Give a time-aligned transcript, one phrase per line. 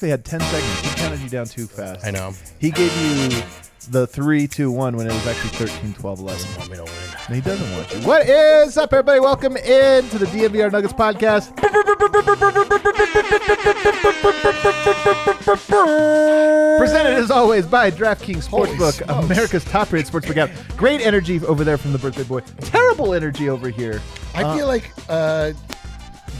[0.00, 0.80] actually had 10 seconds.
[0.80, 2.06] He counted you down too fast.
[2.06, 2.32] I know.
[2.58, 3.42] He gave you
[3.90, 6.56] the 3, 2, 1 when it was actually 13, 12, 11.
[6.56, 6.92] Want me to win?
[7.26, 8.08] And he doesn't want you.
[8.08, 9.20] What is up, everybody?
[9.20, 11.54] Welcome in to the DNVR Nuggets podcast.
[16.78, 19.02] Presented as always by DraftKings Sportsbook.
[19.26, 20.50] America's top-rated sportsbook app.
[20.78, 22.40] Great energy over there from the birthday boy.
[22.62, 24.00] Terrible energy over here.
[24.34, 25.52] I feel like uh,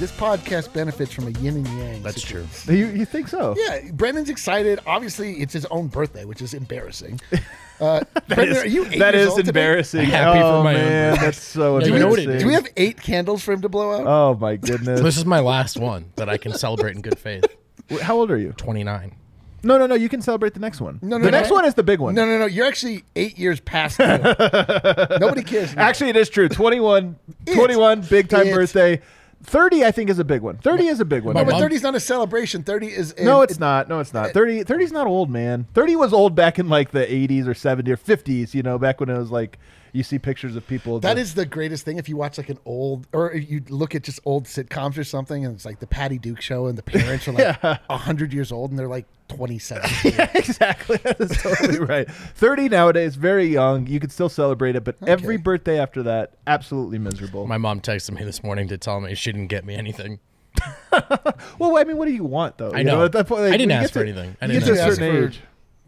[0.00, 2.02] this podcast benefits from a yin and yang.
[2.02, 2.46] That's true.
[2.66, 3.54] You, you think so?
[3.56, 4.80] Yeah, Brendan's excited.
[4.86, 7.20] Obviously, it's his own birthday, which is embarrassing.
[7.80, 9.48] Uh, Brendan, are you eight that years is old today?
[9.48, 10.04] embarrassing.
[10.04, 11.24] Happy for oh my own man, birthday.
[11.24, 12.42] that's so Yeah, Do you we, have, what it is.
[12.42, 14.06] do we have eight candles for him to blow out?
[14.06, 15.00] Oh my goodness.
[15.00, 17.42] This is my last one that I can celebrate in good faith.
[18.02, 18.52] How old are you?
[18.52, 19.14] 29.
[19.62, 19.94] No, no, no.
[19.94, 20.98] You can celebrate the next one.
[21.00, 21.38] No, no, the no.
[21.38, 22.14] next one is the big one.
[22.14, 22.44] No, no, no.
[22.44, 23.96] You're actually eight years past.
[23.96, 25.16] that.
[25.18, 25.74] Nobody cares.
[25.74, 25.80] now.
[25.80, 26.50] Actually, it is true.
[26.50, 27.54] 21, It.
[27.54, 28.54] 21, big time It.
[28.54, 29.00] birthday.
[29.42, 30.58] 30, I think, is a big one.
[30.58, 31.34] 30 is a big one.
[31.34, 32.62] no, but mom- 30 is not a celebration.
[32.62, 33.14] 30 is.
[33.18, 33.88] no, it- it's not.
[33.88, 34.30] No, it's not.
[34.32, 35.66] 30 30 is not old, man.
[35.74, 39.00] 30 was old back in like the 80s or 70s or 50s, you know, back
[39.00, 39.58] when it was like
[39.92, 41.00] you see pictures of people.
[41.00, 41.98] That is the greatest thing.
[41.98, 45.04] If you watch like an old, or if you look at just old sitcoms or
[45.04, 47.96] something, and it's like the Patty Duke show, and the parents are like a Yeah.
[47.98, 49.88] hundred years old, and they're like twenty-seven.
[50.04, 50.96] Yeah, exactly.
[51.02, 52.10] That is totally right.
[52.10, 53.86] 30 nowadays, very young.
[53.86, 57.46] You could still celebrate it, but every birthday after that, absolutely miserable.
[57.46, 60.18] My mom texted me this morning to tell me she didn't get me anything.
[61.58, 62.72] well, I mean, what do you want, though?
[62.72, 63.04] I You know.
[63.04, 64.36] at that point, like, I didn't ask for to- anything.
[64.40, 65.40] I didn't get to a ask certain for- age.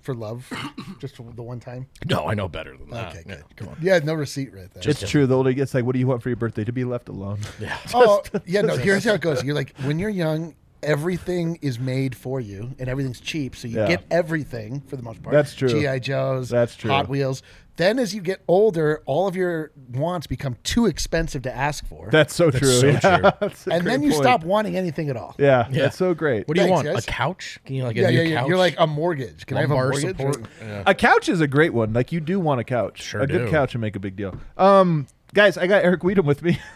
[0.02, 0.52] For love,
[0.98, 1.86] just the one time.
[2.08, 3.10] No, I know better than that.
[3.16, 3.44] Okay, Yeah, good.
[3.56, 3.76] come on.
[3.80, 4.82] Yeah, no receipt right there.
[4.90, 5.26] It's true.
[5.26, 6.64] The older it gets, like, what do you want for your birthday?
[6.64, 7.38] To be left alone.
[7.60, 7.78] Yeah.
[7.94, 8.76] oh, yeah, no.
[8.78, 9.44] Here's how it goes.
[9.44, 13.76] You're like when you're young, everything is made for you, and everything's cheap, so you
[13.78, 13.86] Yeah.
[13.88, 15.32] get everything for the most part.
[15.32, 15.68] That's true.
[15.68, 16.48] GI Joes.
[16.48, 16.90] That's true.
[16.90, 17.42] Hot Wheels.
[17.82, 22.10] Then, as you get older, all of your wants become too expensive to ask for,
[22.12, 22.70] That's so That's true.
[22.80, 23.00] so yeah.
[23.00, 23.30] true.
[23.40, 24.22] That's a and then you point.
[24.22, 25.34] stop wanting anything at all.
[25.36, 25.82] Yeah, Yeah.
[25.82, 26.46] that's so great.
[26.46, 26.94] What do you Thanks, want?
[26.94, 27.04] guys.
[27.08, 27.58] A couch?
[27.64, 28.40] Can you like a yeah, new yeah, yeah.
[28.40, 28.48] couch?
[28.48, 29.46] You're like a mortgage.
[29.46, 30.16] Can I have a mortgage?
[30.16, 30.42] support?
[30.60, 30.84] Yeah.
[30.86, 31.92] A couch is a great one.
[31.92, 33.02] Like you do want a couch.
[33.02, 33.50] Sure a good do.
[33.50, 34.32] couch would make a big deal.
[34.56, 36.60] Um, guys, I got Eric Wedum with me.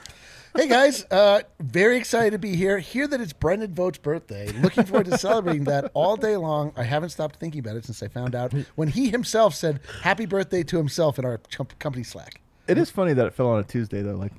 [0.56, 2.78] Hey guys, uh, very excited to be here.
[2.78, 4.50] Hear that it's Brendan Vogt's birthday.
[4.52, 6.72] Looking forward to celebrating that all day long.
[6.78, 10.24] I haven't stopped thinking about it since I found out when he himself said happy
[10.24, 11.38] birthday to himself in our
[11.78, 12.40] company Slack.
[12.68, 14.16] it is funny that it fell on a Tuesday though.
[14.16, 14.32] Like,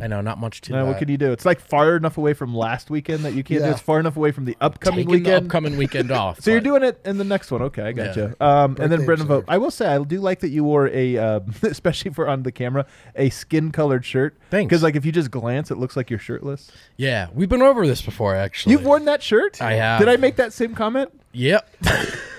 [0.00, 1.30] I know, not much to uh, what can you do?
[1.32, 3.70] It's like far enough away from last weekend that you can't do.
[3.70, 5.46] It's far enough away from the upcoming Taking the weekend.
[5.46, 6.40] upcoming weekend off.
[6.40, 7.60] so you're doing it in the next one.
[7.62, 8.34] Okay, I gotcha.
[8.40, 8.62] Yeah.
[8.62, 9.44] Um, and then Brendan Vogt.
[9.48, 12.52] I will say I do like that you wore a, uh, especially for on the
[12.52, 14.38] camera, a skin colored shirt.
[14.50, 14.68] Thanks.
[14.70, 16.70] Because like if you just glance, it looks like you're shirtless.
[16.96, 18.72] Yeah, we've been over this before, actually.
[18.72, 19.60] You've worn that shirt.
[19.60, 19.98] I have.
[20.00, 21.10] Did I make that same comment?
[21.32, 21.68] Yep.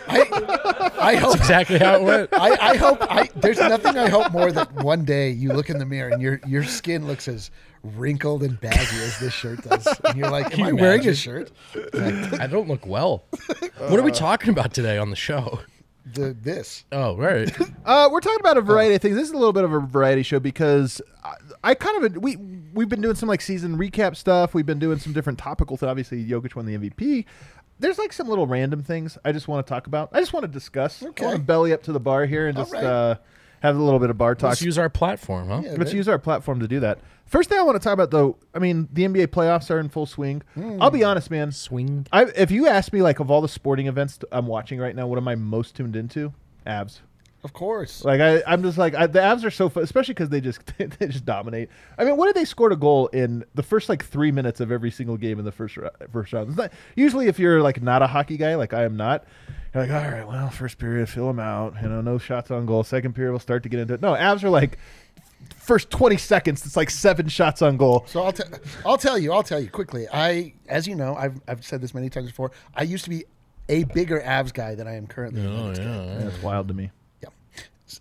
[0.08, 1.36] I, I hope.
[1.36, 2.34] exactly how it went.
[2.34, 2.98] I, I hope.
[3.02, 6.22] I, there's nothing I hope more that one day you look in the mirror and
[6.22, 7.52] your your skin looks as
[7.84, 11.16] wrinkled and baggy as this shirt does, and you're like, "Am you I wearing a
[11.16, 11.52] shirt?"
[11.94, 13.24] I don't look well.
[13.78, 15.60] What are we talking about today on the show?
[16.14, 16.84] The this.
[16.92, 17.50] Oh, right.
[17.86, 19.16] Uh, we're talking about a variety of things.
[19.16, 22.38] This is a little bit of a variety show because I, I kind of we
[22.74, 24.54] we've been doing some like season recap stuff.
[24.54, 25.90] We've been doing some different topical things.
[25.90, 27.26] Obviously, Jokic won the MVP.
[27.82, 30.10] There's like some little random things I just want to talk about.
[30.14, 31.04] I just want to discuss.
[31.04, 31.24] Okay.
[31.24, 32.84] I want to belly up to the bar here and just right.
[32.84, 33.16] uh,
[33.62, 34.50] have a little bit of bar talk.
[34.50, 35.62] Let's use our platform, huh?
[35.64, 35.98] Yeah, Let's man.
[35.98, 37.00] use our platform to do that.
[37.26, 39.88] First thing I want to talk about, though, I mean, the NBA playoffs are in
[39.88, 40.44] full swing.
[40.82, 41.52] I'll be honest, man.
[41.52, 42.06] Swing.
[42.12, 45.08] I, if you ask me, like, of all the sporting events I'm watching right now,
[45.08, 46.34] what am I most tuned into?
[46.68, 47.00] Avs.
[47.44, 48.06] Of course.
[48.06, 50.62] Like I, I'm just like I, the Avs are so fun, especially because they just
[50.78, 51.70] they just dominate.
[51.98, 54.72] I mean, what did they scored a goal in the first like three minutes of
[54.72, 55.78] every single game in the first
[56.12, 56.56] first round?
[56.56, 59.26] Not, usually, if you're like not a hockey guy, like I am not,
[59.74, 61.76] you're like, all right, well, first period, fill them out.
[61.82, 62.84] You know, no shots on goal.
[62.84, 64.02] Second period, we'll start to get into it.
[64.02, 64.78] No, Avs are like
[65.58, 66.66] first 20 seconds.
[66.66, 68.04] It's like seven shots on goal.
[68.08, 68.44] So I'll, t-
[68.86, 70.08] I'll tell you, I'll tell you quickly.
[70.14, 72.52] I, as you know, I've, I've said this many times before.
[72.76, 73.26] I used to be
[73.70, 75.42] a bigger Avs guy than I am currently.
[75.46, 75.86] Oh, Nuggets guy.
[75.86, 76.18] yeah.
[76.20, 76.92] That's wild to me.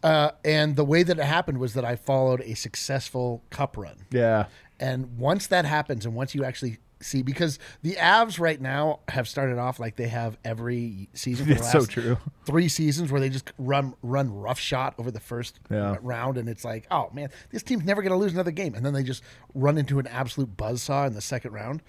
[0.02, 3.96] Uh, and the way that it happened was that I followed a successful cup run.
[4.10, 4.46] Yeah,
[4.78, 9.26] And once that happens, and once you actually see, because the Avs right now have
[9.26, 11.46] started off like they have every season.
[11.46, 12.18] For the It's so last true.
[12.44, 15.96] Three seasons where they just run run rough shot over the first Yeah.
[16.02, 18.84] round, and it's like, oh man, this team's never going to lose another game, and
[18.84, 19.22] then they just
[19.54, 21.82] run into an absolute buzzsaw in the second round.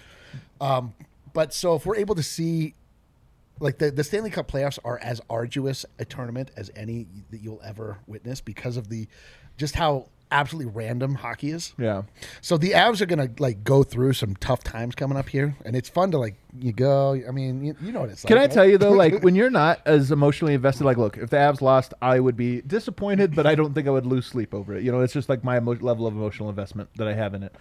[0.61, 0.93] Um,
[1.33, 2.75] but so if we're able to see
[3.61, 7.61] like the, the Stanley Cup playoffs are as arduous a tournament as any that you'll
[7.63, 9.07] ever witness because of the
[9.57, 11.73] just how absolutely random hockey is.
[11.77, 12.03] yeah.
[12.39, 15.75] So the Avs are gonna like go through some tough times coming up here, and
[15.75, 17.21] it's fun to like you go.
[17.27, 18.29] I mean, you, you know what it's like.
[18.29, 18.37] Can.
[18.37, 18.51] I right?
[18.51, 21.61] tell you though, like when you're not as emotionally invested, like, look, if the Avs
[21.61, 24.83] lost, I would be disappointed, but I don't think I would lose sleep over it.
[24.83, 27.43] You know, it's just like my emo- level of emotional investment that I have in
[27.43, 27.53] it.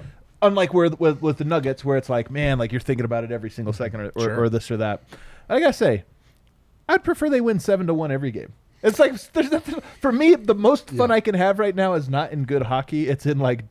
[0.42, 3.30] Unlike where with, with the Nuggets, where it's like, man, like you're thinking about it
[3.32, 4.40] every single second, or, or, Sure.
[4.44, 5.02] or this or that.
[5.50, 6.04] I gotta say,
[6.88, 8.52] I'd prefer they win seven to one every game.
[8.82, 10.34] It's like there's nothing for me.
[10.36, 11.16] The most fun Yeah.
[11.16, 13.08] I can have right now is not in good hockey.
[13.08, 13.64] It's in like,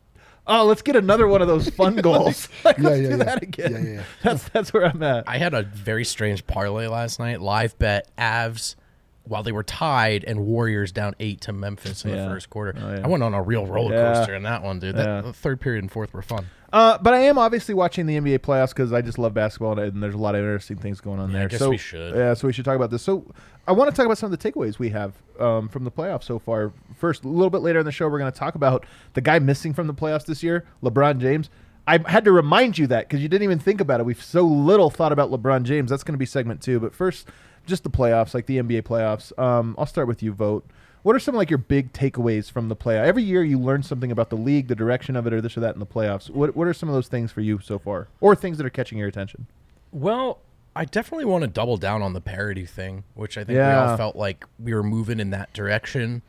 [0.46, 2.48] oh, let's get another one of those fun goals.
[2.64, 3.24] like, Yeah, let's yeah, do yeah.
[3.24, 3.72] that again.
[3.72, 4.04] Yeah, yeah, yeah.
[4.24, 5.24] That's that's where I'm at.
[5.28, 7.42] I had a very strange parlay last night.
[7.42, 8.76] Live bet Avs
[9.24, 12.24] while they were tied and Warriors down eight to Memphis in Yeah.
[12.24, 12.74] the first quarter.
[12.82, 13.02] Oh, yeah.
[13.04, 14.14] I went on a real roller Yeah.
[14.14, 14.96] coaster in that one, dude.
[14.96, 15.22] That Yeah.
[15.22, 16.48] the third period and fourth were fun.
[16.72, 19.94] Uh, but I am obviously watching the NBA playoffs because I just love basketball and,
[19.94, 21.48] and there's a lot of interesting things going on Yeah, I there.
[21.50, 22.16] guess so we should.
[22.16, 23.02] Yeah, so we should talk about this.
[23.02, 23.26] So
[23.68, 26.24] I want to talk about some of the takeaways we have um, from the playoffs
[26.24, 26.72] so far.
[26.96, 29.40] First, a little bit later in the show, we're going to talk about the guy
[29.40, 31.50] missing from the playoffs this year, LeBron James.
[31.88, 34.06] I had to remind you that because you didn't even think about it.
[34.06, 35.90] We've so little thought about LeBron James.
[35.90, 36.80] That's going to be segment two.
[36.80, 37.28] But first,
[37.66, 39.38] just the playoffs, like the NBA playoffs.
[39.40, 40.70] Um, I'll start with you, Vogt.
[41.02, 43.06] What are some like your big takeaways from the playoff?
[43.06, 45.62] Every year you learn something about the league, the direction of it, or this or
[45.62, 46.30] that in the playoffs.
[46.30, 48.72] What What are some of those things for you so far, or things that are
[48.72, 49.48] catching your attention?
[49.92, 50.40] Well,
[50.76, 53.98] I definitely want to double down on the parity thing, which I think we all
[53.98, 56.22] felt like we were moving in that direction.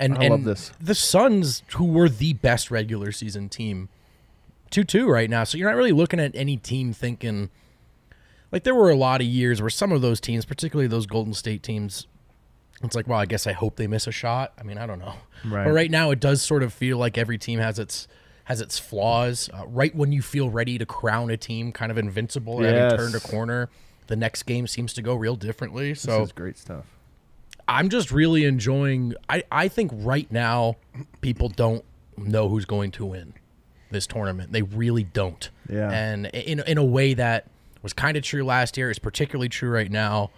[0.00, 0.70] And, I and love this.
[0.80, 3.88] The Suns, who were the best regular season team,
[4.70, 5.44] 2 2 right now.
[5.44, 7.50] So you're not really looking at any team thinking.
[8.52, 11.34] Like, there were a lot of years where some of those teams, particularly those Golden
[11.34, 12.06] State teams,
[12.82, 14.52] it's like, well, I guess I hope they miss a shot.
[14.58, 15.14] I mean, I don't know.
[15.44, 15.64] Right.
[15.64, 18.06] But right now, it does sort of feel like every team has its
[18.44, 19.50] has its flaws.
[19.52, 22.92] Uh, right when you feel ready to crown a team kind of invincible, Yes.
[22.92, 23.68] having turned a corner,
[24.06, 25.94] the next game seems to go real differently.
[25.94, 26.84] So this is great stuff.
[27.66, 29.14] I'm just really enjoying.
[29.28, 30.76] I I think right now
[31.20, 31.84] people don't
[32.16, 33.34] know who's going to win
[33.90, 34.52] this tournament.
[34.52, 35.50] They really don't.
[35.68, 35.90] Yeah.
[35.90, 37.46] And in in a way that
[37.82, 40.30] was kind of true last year is particularly true right now.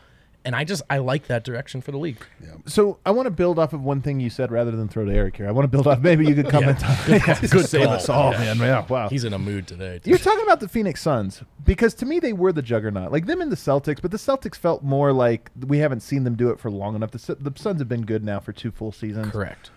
[0.42, 2.16] And I just I like that direction for the league.
[2.64, 5.12] So I want to build off of one thing you said rather than throw to
[5.12, 5.46] Eric here.
[5.46, 6.00] I want to build off.
[6.00, 6.96] Maybe you could comment on.
[7.08, 8.54] Yeah, good save us all, Yeah.
[8.54, 8.58] man.
[8.58, 9.08] Yeah, wow.
[9.10, 10.00] He's in a mood today.
[10.04, 13.42] You're talking about the Phoenix Suns because to me they were the juggernaut, like them
[13.42, 14.00] and the Celtics.
[14.00, 17.10] But the Celtics felt more like we haven't seen them do it for long enough.
[17.10, 19.32] The, the Suns have been good now for two full seasons.
[19.32, 19.70] Correct.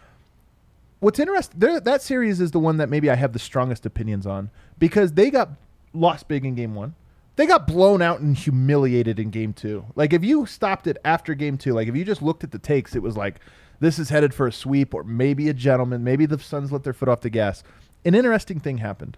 [1.01, 4.50] What's interesting, that series is the one that maybe I have the strongest opinions on
[4.80, 5.50] because they got
[5.94, 6.95] lost big in game one.
[7.36, 9.86] They got blown out and humiliated in game two.
[9.96, 12.60] Like, if you stopped it after game two, like, if you just looked at the
[12.60, 13.40] takes, it was like,
[13.80, 16.04] this is headed for a sweep or maybe a gentleman.
[16.04, 17.64] Maybe the Suns let their foot off the gas.
[18.06, 19.18] An interesting thing happened.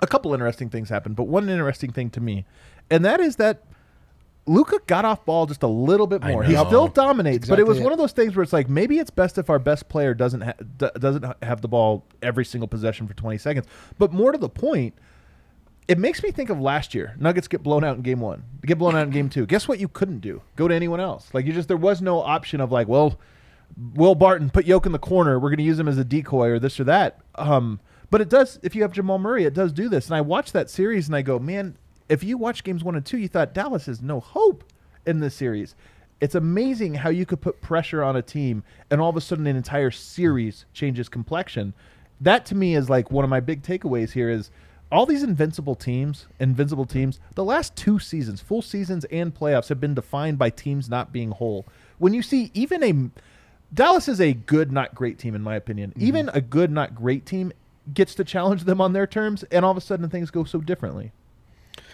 [0.00, 2.46] A couple interesting things happened, but one interesting thing to me,
[2.90, 3.64] and that is that
[4.46, 6.42] Luka got off ball just a little bit more.
[6.42, 8.98] He still dominates, but it was Exactly one of those things where it's like maybe
[8.98, 10.54] it's best if our best player doesn't ha-
[10.98, 13.66] doesn't have the ball every single possession for 20 seconds.
[13.98, 14.94] But more to the point,
[15.90, 17.16] it makes me think of last year.
[17.18, 18.44] Nuggets get blown out in game 1.
[18.64, 19.44] Get blown out in game 2.
[19.46, 20.40] Guess what you couldn't do?
[20.54, 21.28] Go to anyone else.
[21.34, 23.18] Like you just there was no option of like, well,
[23.94, 25.40] Will Barton put Yoke in the corner.
[25.40, 27.18] We're going to use him as a decoy or this or that.
[27.34, 28.60] Um, but it does.
[28.62, 30.06] If you have Jamal Murray, it does do this.
[30.06, 31.76] And I watched that series and I go, man.
[32.08, 34.62] If you watch games one and two, you thought Dallas has no hope
[35.06, 35.74] in this series.
[36.20, 38.62] It's amazing how you could put pressure on a team
[38.92, 41.74] and all of a sudden an entire series changes complexion.
[42.20, 44.52] That to me is like one of my big takeaways here is
[44.92, 49.80] all these invincible teams, invincible teams, the last two seasons, full seasons and playoffs have
[49.80, 51.66] been defined by teams not being whole.
[51.98, 53.10] When you see even a
[53.72, 55.90] Dallas is a good, not great team, in my opinion.
[55.90, 56.02] Mm-hmm.
[56.02, 57.52] Even a good, not great team
[57.92, 60.60] gets to challenge them on their terms, and all of a sudden things go so
[60.60, 61.12] differently.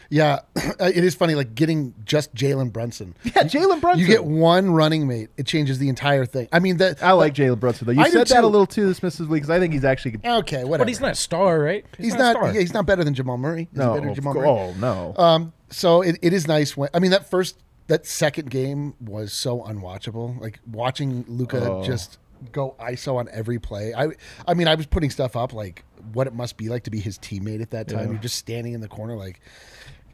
[0.08, 1.34] Yeah, it is funny.
[1.34, 3.14] Like getting just Jalen Brunson.
[3.24, 4.00] Yeah, Jalen Brunson.
[4.00, 6.48] You get one running mate, it changes the entire thing.
[6.52, 7.92] I mean, that I like Jalen Brunson though.
[7.92, 8.46] You I said that a too.
[8.46, 10.78] little too dismissively because I think he's actually okay, whatever.
[10.84, 11.84] But he's not a star, right?
[11.98, 12.36] He's, a not.
[12.36, 12.52] star.
[12.54, 13.62] yeah, he's not better than Jamal Murray.
[13.62, 13.94] Is he no.
[13.94, 14.50] better than Jamal cour- Murray?
[14.50, 15.14] oh no.
[15.22, 17.58] Um, so it, it is nice when I mean that first
[17.88, 20.40] that second game was so unwatchable.
[20.40, 21.82] Like watching Luka Oh.
[21.84, 22.18] just
[22.52, 23.92] go ISO on every play.
[23.94, 24.08] I
[24.46, 27.00] I mean I was putting stuff up like what it must be like to be
[27.00, 28.04] his teammate at that time.
[28.06, 28.10] Yeah.
[28.12, 29.40] You're just standing in the corner like.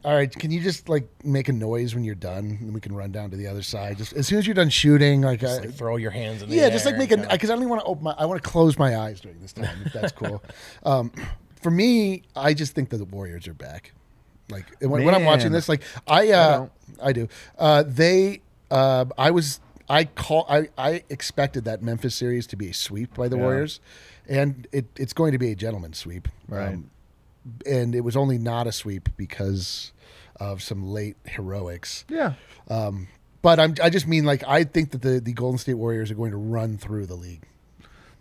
[0.05, 2.93] All right, can you just like make a noise when you're done, and we can
[2.93, 3.97] run down to the other side?
[3.97, 6.49] Just as soon as you're done shooting, like, Just, I, like, throw your hands in
[6.49, 6.71] the yeah, air.
[6.71, 8.15] just like make a because I don't even want to open my.
[8.17, 9.77] I want to close my eyes during this time.
[9.85, 10.43] If that's cool.
[10.83, 11.11] um,
[11.61, 13.93] for me, I just think that the Warriors are back.
[14.49, 16.71] Like when, when I'm watching this, like I, uh, don't.
[17.01, 17.27] I, do.
[17.57, 22.67] Uh, they, uh, I was, I call, I, I expected that Memphis series to be
[22.69, 23.43] a sweep by the Yeah.
[23.43, 23.79] Warriors,
[24.27, 26.27] and it, it's going to be a gentleman's sweep.
[26.51, 26.77] Um, Right.
[27.65, 29.92] and it was only not a sweep because
[30.51, 32.05] of some late heroics.
[32.09, 32.33] yeah.
[32.69, 33.07] Um,
[33.41, 36.15] but I'm, I just mean like I think that the, the Golden State Warriors are
[36.15, 37.43] going to run through the league.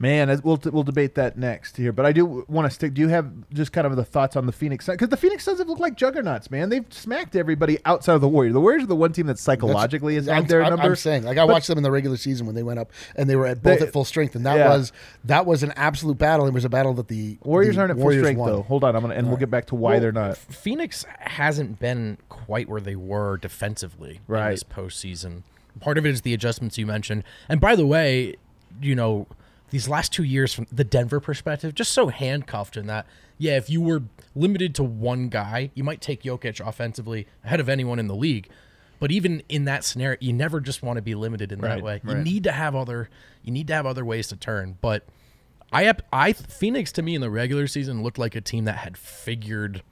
[0.02, 2.92] Man, we'll we'll debate that next here, but I do want to stick.
[2.92, 4.96] Do you have just kind of the thoughts on the Phoenix Suns?
[4.96, 6.70] Because the Phoenix Suns have looked like juggernauts, man.
[6.70, 8.52] They've smacked everybody outside of the Warriors.
[8.52, 10.86] The Warriors are the one team that psychologically is I'm, at their I'm- number.
[10.88, 12.90] I'm saying, like I But- watched them in the regular season when they went up
[13.14, 14.70] and they were at both They- at full strength, and that yeah.
[14.70, 14.90] was
[15.24, 16.48] that was an absolute battle.
[16.48, 18.50] It was a battle that the Warriors the aren't at full strength won.
[18.50, 18.62] though.
[18.62, 20.36] Hold on, I'm gonna and we'll get back to why Well, they're not.
[20.36, 24.50] Phoenix hasn't been quite where they were defensively in Right.
[24.50, 25.42] this postseason.
[25.78, 27.22] Part of it is the adjustments you mentioned.
[27.48, 28.34] And by the way,
[28.80, 29.28] you know,
[29.72, 33.06] these last two years from the Denver perspective, just so handcuffed in that,
[33.38, 34.02] yeah, if you were
[34.34, 38.48] limited to one guy, you might take Jokic offensively ahead of anyone in the league.
[39.00, 41.82] But even in that scenario, you never just want to be limited in Right, that
[41.82, 42.00] way.
[42.04, 43.08] You need to have other
[43.42, 44.76] you need to have other ways to turn.
[44.80, 45.06] But
[45.72, 48.96] I I Phoenix to me in the regular season looked like a team that had
[48.96, 49.82] figured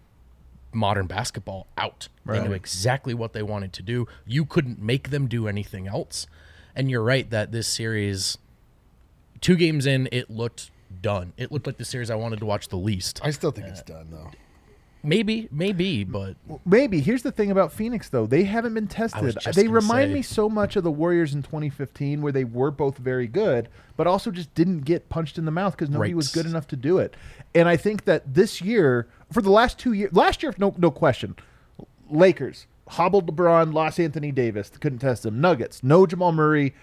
[0.72, 2.08] modern basketball out.
[2.24, 4.06] They knew exactly what they wanted to do.
[4.26, 6.26] You couldn't make them do anything else.
[6.76, 8.38] And you're right that this series,
[9.40, 10.70] two games in, it looked
[11.02, 11.32] done.
[11.36, 13.20] It looked like the series I wanted to watch the least.
[13.22, 14.30] I still think uh, it's done though.
[15.02, 17.00] Maybe, maybe, but Maybe.
[17.00, 18.26] Here's the thing about Phoenix, though.
[18.26, 19.34] They haven't been tested.
[19.54, 20.14] They remind say.
[20.14, 24.06] me so much of the Warriors in 2015, where they were both very good, but
[24.06, 26.16] also just didn't get punched in the mouth because nobody Right.
[26.16, 27.16] was good enough to do it.
[27.54, 30.90] And I think that this year, for the last two years, last year, no, no
[30.90, 31.34] question,
[32.10, 35.40] Lakers hobbled LeBron, lost Anthony Davis, couldn't test him.
[35.40, 36.74] Nuggets, no Jamal Murray,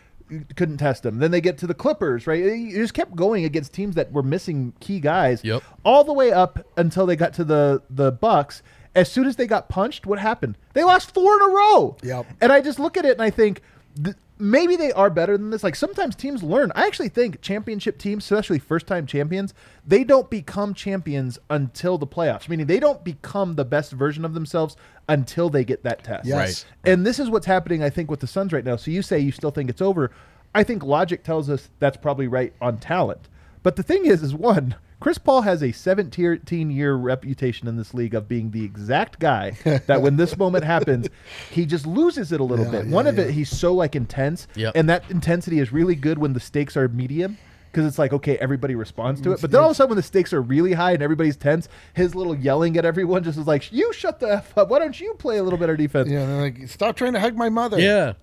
[0.55, 1.19] couldn't test him.
[1.19, 2.43] Then they get to the Clippers, right?
[2.43, 5.63] You just kept going against teams that were missing key guys Yep.
[5.83, 8.61] all the way up until they got to the the Bucks.
[8.95, 10.57] As soon as they got punched, what happened?
[10.73, 11.97] They lost four in a row.
[12.01, 12.25] Yep.
[12.41, 13.61] And I just look at it and I think
[14.03, 15.63] th- maybe they are better than this.
[15.63, 16.71] Like sometimes teams learn.
[16.75, 19.53] I actually think championship teams, especially first time champions,
[19.85, 22.49] they don't become champions until the playoffs.
[22.49, 24.75] Meaning they don't become the best version of themselves
[25.09, 26.27] until they get that test.
[26.27, 26.65] Yes.
[26.85, 26.91] Right.
[26.91, 28.75] And this is what's happening, I think, with the Suns right now.
[28.75, 30.11] So you say you still think it's over.
[30.53, 33.29] I think logic tells us that's probably right on talent.
[33.63, 37.93] But the thing is, is one, Chris Paul has a 17 year reputation in this
[37.93, 39.51] league of being the exact guy
[39.87, 41.07] that when this moment happens,
[41.51, 42.85] he just loses it a little Yeah, bit.
[42.87, 43.25] yeah, One of yeah.
[43.25, 44.73] it, he's so like intense, Yep.
[44.75, 47.37] and that intensity is really good when the stakes are medium.
[47.71, 49.97] Because it's like okay, everybody responds to it, but then all of a sudden when
[49.97, 53.45] the stakes are really high and everybody's tense, his little yelling at everyone just is
[53.45, 54.69] like, "You shut the f up!
[54.69, 57.35] Why don't you play a little better defense?" Yeah, they're like stop trying to hug
[57.35, 57.77] my mother.
[57.79, 58.13] yeah.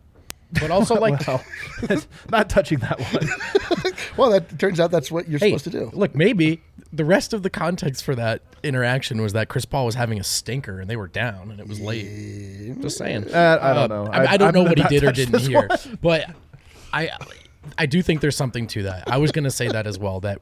[0.60, 1.42] But also like Well,
[2.30, 3.28] not touching that one.
[4.16, 5.90] Well, that turns out that's what you're hey, supposed to do.
[5.92, 9.94] look, maybe the rest of the context for that interaction was that Chris Paul was
[9.96, 12.80] having a stinker and they were down and it was late.
[12.80, 13.32] Just saying.
[13.34, 14.06] Uh, I don't know.
[14.12, 15.98] I, I I- don't I'm know what he did or didn't hear, one.
[16.00, 16.30] but
[16.92, 17.10] I,
[17.76, 19.10] I do think there's something to that.
[19.10, 20.20] I was going to say that as well.
[20.20, 20.38] That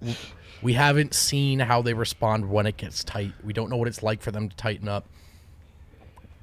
[0.60, 3.32] we haven't seen how they respond when it gets tight.
[3.42, 5.06] We don't know what it's like for them to tighten up.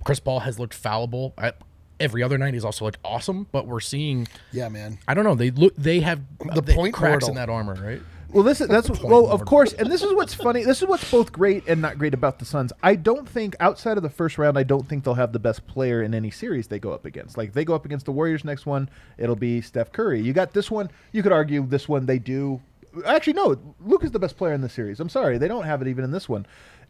[0.03, 1.33] Chris Paul has looked fallible.
[1.37, 1.53] I,
[1.99, 4.27] every other night he's also like awesome, but we're seeing.
[4.51, 4.97] Yeah, man.
[5.07, 5.35] I don't know.
[5.35, 5.75] They look.
[5.75, 6.21] They have
[6.53, 7.29] The they- point cracks mortal.
[7.29, 8.01] in that armor, right?
[8.31, 10.63] Well, this is that's what, well, of course, and this is what's funny.
[10.63, 12.71] This is what's both great and not great about the Suns.
[12.83, 15.65] I don't think outside of the first round, I don't think they'll have the best
[15.65, 17.39] player in any series they go up against.
[17.39, 18.87] Like they go up against the Warriors next one,
[19.17, 20.21] it'll be Steph Curry.
[20.21, 20.91] You got this one.
[21.11, 22.61] You could argue this one they do.
[23.03, 23.55] Actually, no.
[23.81, 24.99] Luke is the best player in the series.
[24.99, 26.45] I'm sorry, they don't have it even in this one.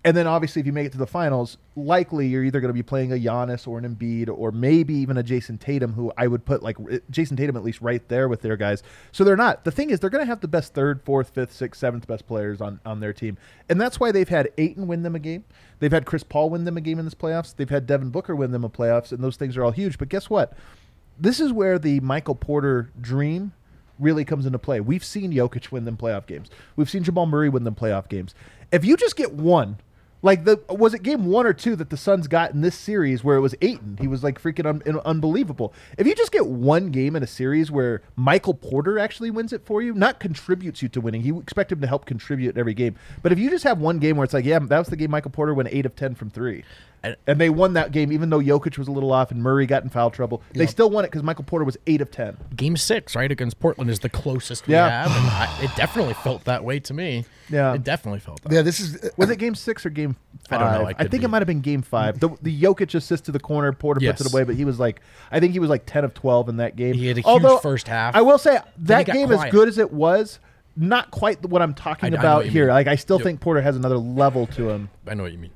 [0.05, 2.73] And then obviously, if you make it to the finals, likely you're either going to
[2.73, 6.27] be playing a Giannis or an Embiid or maybe even a Jayson Tatum, who I
[6.27, 6.77] would put like
[7.11, 8.81] Jayson Tatum at least right there with their guys.
[9.11, 9.65] So they're not.
[9.65, 12.25] The thing is, they're going to have the best third, fourth, fifth, sixth, seventh best
[12.27, 13.37] players on on their team,
[13.67, 15.43] and that's why they've had Ayton win them a game.
[15.79, 17.53] They've had Chris Paul win them a game in this playoffs.
[17.53, 19.97] They've had Devin Booker win them a playoffs, and those things are all huge.
[19.97, 20.53] But guess what?
[21.19, 23.51] This is where the Michael Porter dream
[23.99, 24.79] really comes into play.
[24.79, 26.49] We've seen Jokic win them playoff games.
[26.77, 28.33] We've seen Jamal Murray win them playoff games.
[28.71, 29.77] If you just get one,
[30.21, 33.23] like the was it game one or two that the Suns got in this series
[33.23, 33.97] where it was Ayton?
[34.01, 35.73] He was like freaking un, un- unbelievable.
[35.97, 39.65] If you just get one game in a series where Michael Porter actually wins it
[39.65, 41.21] for you, not contributes you to winning.
[41.21, 42.95] You expect him to help contribute every game.
[43.21, 45.11] But if you just have one game where it's like, yeah, that was the game
[45.11, 46.63] Michael Porter went eight of ten from three.
[47.03, 49.65] And- And they won that game, even though Jokic was a little off and Murray
[49.65, 50.41] got in foul trouble.
[50.53, 50.69] They Yep.
[50.69, 52.35] still won it because Michael Porter was eight of ten.
[52.55, 55.03] Game six, right against Portland, is the closest we Yeah.
[55.03, 57.25] have, and I, it definitely felt that way to me.
[57.49, 57.73] Yeah.
[57.73, 58.51] it definitely felt that.
[58.51, 60.15] Yeah, this is uh, Was it game six or game
[60.45, 60.59] I five?
[60.59, 62.19] don't know, I I, could think be- it might have been game five.
[62.19, 64.21] The, the Jokic assist to the corner, Porter puts Yes.
[64.21, 64.99] it away, but he was like,
[65.31, 66.93] I think he was like 10 of 12 in that game.
[66.95, 68.15] He had a huge first half.
[68.15, 69.51] I will say, that got game, as quiet.
[69.51, 70.39] good as it was,
[70.75, 72.65] not quite what I'm talking I- I know about what you here.
[72.65, 72.73] mean.
[72.73, 73.23] Like, I still Yep.
[73.23, 74.89] think Porter has another level to him.
[75.07, 75.51] I know what you mean.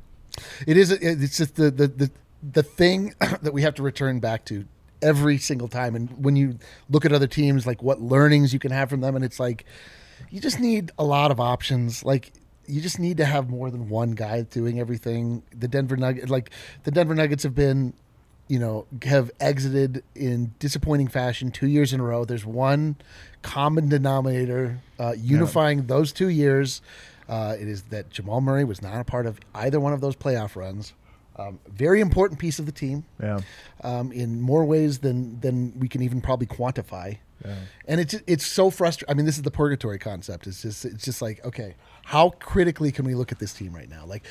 [0.67, 0.91] It is.
[0.91, 2.11] It's just the the the,
[2.51, 4.65] the thing that we have to return back to
[5.01, 5.95] every single time.
[5.95, 6.57] And when you
[6.89, 9.65] look at other teams, like what learnings you can have from them, and it's like
[10.29, 12.03] you just need a lot of options.
[12.03, 12.31] Like
[12.65, 15.43] you just need to have more than one guy doing everything.
[15.55, 16.49] The Denver Nuggets, like
[16.83, 17.93] the Denver Nuggets, have been
[18.47, 22.25] you know, have exited in disappointing fashion two years in a row.
[22.25, 22.97] There's one
[23.41, 26.81] common denominator uh, unifying those two years.
[27.29, 30.15] Uh, it is that Jamal Murray was not a part of either one of those
[30.15, 30.93] playoff runs.
[31.35, 33.39] Um, very important piece of the team Yeah.
[33.83, 37.17] um, in more ways than than we can even probably quantify.
[37.87, 39.11] And it's it's so frustrating.
[39.11, 40.47] I mean, this is the purgatory concept.
[40.47, 41.75] It's just it's just like okay,
[42.05, 44.05] how critically can we look at this team right now?
[44.05, 44.23] Like,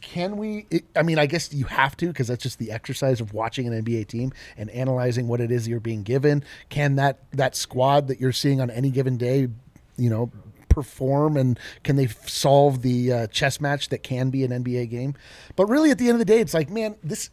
[0.00, 0.64] can we?
[0.70, 3.66] It, I mean, I guess you have to because that's just the exercise of watching
[3.72, 6.44] an NBA team and analyzing what it is you're being given.
[6.68, 9.48] Can that that squad that you're seeing on any given day,
[9.96, 10.30] you know,
[10.78, 15.14] perform and can they solve the uh, chess match that can be an NBA game?
[15.56, 17.30] But really, at the end of the day, it's like, man, this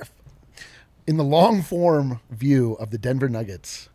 [1.05, 3.89] in the long form view of the Denver Nuggets,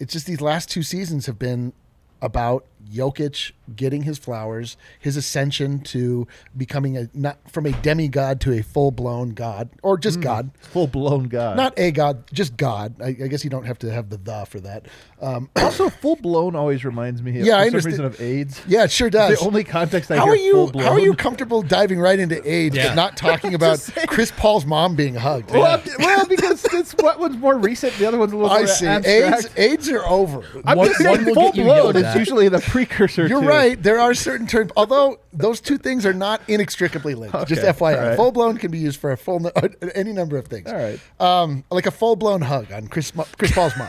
[0.00, 1.72] it's just these last two seasons have been
[2.20, 6.26] about Jokic getting his flowers, his ascension to
[6.56, 10.86] becoming a not from a demigod to a full blown god or just god, Full
[10.86, 11.56] blown god.
[11.56, 12.94] not a god, just God.
[13.02, 14.86] I, I guess you don't have to have the the for that.
[15.20, 17.32] Um, also full blown always reminds me.
[17.32, 17.84] Yeah, for I some understand.
[17.86, 18.62] reason of AIDS.
[18.66, 19.38] yeah, it sure does.
[19.38, 20.52] The only context I how hear are you?
[20.52, 22.88] full-blown- How are you comfortable diving right into AIDS Yeah.
[22.88, 25.50] but not talking about Chris Paul's mom being hugged?
[25.50, 28.58] Well, I'm- well, because it's what one's more recent, the other one's a little I
[28.60, 28.86] more see.
[28.86, 29.44] abstract.
[29.46, 30.42] AIDS, AIDS are over.
[30.64, 33.26] I'm One- just saying one full blown is usually the precursor.
[33.26, 33.82] You're to- right.
[33.82, 37.36] There are certain terms, although those two things are not inextricably linked.
[37.48, 38.16] Just FYI, all right.
[38.16, 39.52] full blown can be used for a full no-
[39.94, 40.68] any number of things.
[40.70, 40.98] All right.
[41.20, 43.88] um, like a full blown hug on Chris Mo- Chris Paul's mom,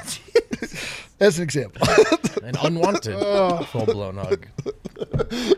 [1.19, 1.88] as an example.
[2.43, 3.19] An unwanted
[3.67, 4.48] full blown hug.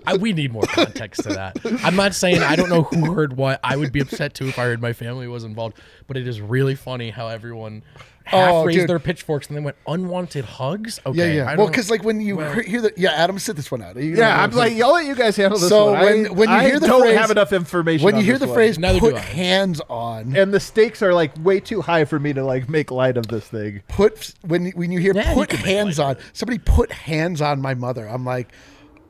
[0.06, 1.58] I, we need more context to that.
[1.84, 3.60] I'm not saying I don't know who heard what.
[3.64, 5.78] I would be upset too if I heard my family was involved.
[6.08, 7.84] But it is really funny how everyone
[8.26, 8.90] half Oh, raised dude.
[8.90, 11.00] their pitchforks and then went unwanted hugs.
[11.06, 11.50] yeah, Okay, yeah.
[11.52, 13.96] I Well, because like when you well- hear the yeah, Adam, sit this one out.
[13.96, 16.00] You Yeah, I'm like, I'll let you guys handle this So one.
[16.02, 18.06] when- I, when you I hear the don't phrase- have enough information.
[18.06, 18.56] when you hear the one.
[18.56, 22.32] phrase Neither "put hands on," and the stakes are like way too high for me
[22.34, 23.82] to like make light of this thing.
[23.88, 27.62] put when when you hear Yeah, "put can make hands on," somebody put hands on
[27.62, 28.08] my mother.
[28.08, 28.52] I'm like,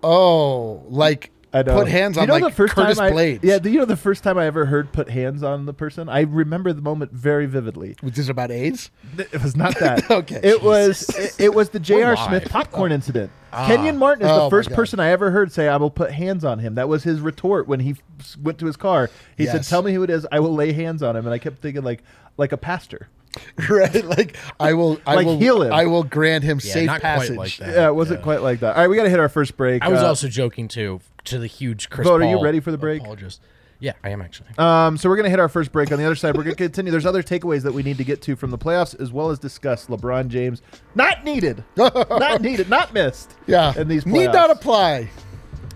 [0.04, 1.76] oh, like I know.
[1.80, 3.44] put hands You on know like the first Curtis time I, Blades.
[3.44, 6.08] Yeah, do you know the first time I ever heard "put hands on the person"?
[6.08, 7.96] I remember the moment very vividly.
[8.02, 8.90] which is about AIDS.
[9.18, 10.10] It was not that.
[10.12, 10.40] Okay.
[10.44, 12.16] It was it, it was the J.R.
[12.18, 13.32] Oh Smith popcorn incident.
[13.54, 13.68] Ah.
[13.68, 16.46] Kenyon Martin is Oh, the first person I ever heard say, "I will put hands
[16.46, 19.10] on him." That was his retort when he f- went to his car.
[19.38, 20.26] He said, "Tell me who it is.
[20.32, 22.02] I will lay hands on him." And I kept thinking, like,
[22.42, 23.08] like a pastor.
[23.70, 24.04] right?
[24.04, 25.72] Like I will, I Like will heal him.
[25.72, 27.38] I will grant him Yeah, safe not quite passage.
[27.38, 27.74] like that.
[27.76, 28.76] Yeah, it wasn't quite like that.
[28.76, 29.82] All right, we got to hit our first break.
[29.84, 32.06] I was Uh, also joking too to the huge Chris.
[32.06, 33.00] Vogt, are you Paul ready for the break?
[33.02, 33.40] Apologist.
[33.80, 34.50] Yeah, I am actually.
[34.58, 35.92] Um, so we're going to hit our first break.
[35.94, 36.92] On the other side, we're going to continue.
[36.92, 39.40] There's other takeaways that we need to get to from the playoffs, as well as
[39.40, 40.62] discuss LeBron James
[40.94, 43.34] not needed, not needed, not missed.
[43.48, 45.10] Yeah, in these need not apply.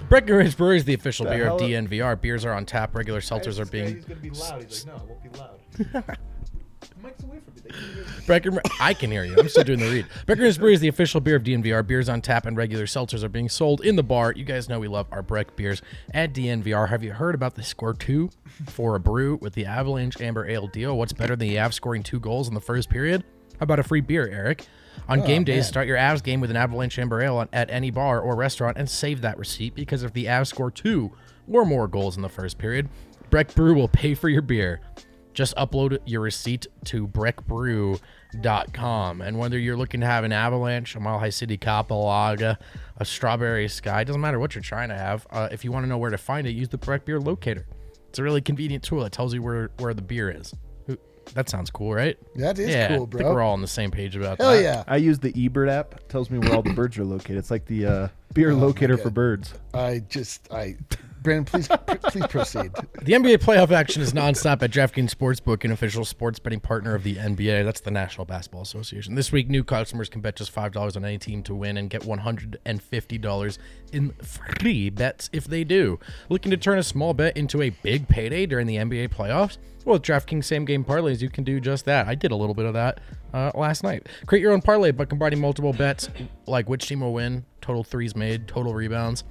[0.10, 2.19] Breckenridge Brewery is the official The beer of hell- DNVR.
[2.21, 2.93] Beers are on tap.
[2.95, 4.62] Regular seltzers are being going to be loud.
[4.63, 5.23] He's like, no, it won't
[5.93, 6.17] be loud.
[7.02, 7.62] Mike's away from me.
[7.63, 8.60] They can't hear me.
[8.60, 9.36] Brecken, I can hear you.
[9.38, 10.08] I'm still doing the read.
[10.26, 11.86] Breckenridge Brewery is the official beer of DNVR.
[11.86, 14.34] Beers on tap and regular seltzers are being sold in the bar.
[14.34, 15.82] You guys know we love our Breck beers
[16.13, 16.89] at DNVR.
[16.89, 18.30] Have you heard about the score two
[18.67, 20.98] for a brew with the Avalanche Amber Ale deal?
[20.98, 23.24] What's better than the Avs scoring two goals in the first period?
[23.60, 24.67] How about a free beer, Eric?
[25.08, 25.63] On oh, game days, man.
[25.63, 28.78] start your Avs game with an Avalanche Amber Ale on- at any bar or restaurant
[28.78, 31.12] and save that receipt because if the Avs score two
[31.52, 32.89] or more goals in the first period,
[33.30, 34.82] Breck Brew will pay for your beer.
[35.36, 39.21] Just upload your receipt to breckbrew.com.
[39.21, 42.58] And whether you're looking to have an avalanche, a Mile High City Capalaga,
[42.98, 45.28] a strawberry sky, doesn't matter what you're trying to have.
[45.30, 47.67] Uh, if you want to know where to find it, use the Breck Beer Locator.
[48.10, 50.54] It's a really convenient tool that tells you where, where the beer is.
[51.34, 52.17] That sounds cool, right?
[52.36, 54.62] That is yeah, cool, I think we're all on the same page about Hell that.
[54.62, 54.84] yeah!
[54.88, 55.95] I use the eBird app.
[55.95, 57.38] It tells me where all the birds are located.
[57.38, 59.56] It's like the uh, beer Oh, locator for birds.
[59.74, 60.76] I just I,
[61.25, 61.67] Brendan, please
[62.03, 62.71] please proceed.
[63.01, 67.01] The NBA playoff action is nonstop at DraftKings Sportsbook, an official sports betting partner of
[67.01, 67.65] the NBA.
[67.65, 69.15] That's the National Basketball Association.
[69.15, 72.03] This week, new customers can bet just $5 on any team to win and get
[72.03, 73.57] $150
[73.91, 75.99] in free bets if they do.
[76.29, 79.57] Looking to turn a small bet into a big payday during the NBA playoffs?
[79.83, 82.07] Well, with DraftKings same game parlays, you can do just that.
[82.07, 82.99] I did a little bit of that
[83.33, 84.07] uh, last night.
[84.27, 86.07] Create your own parlay by combining multiple bets,
[86.45, 89.23] like which team will win, total threes made, total rebounds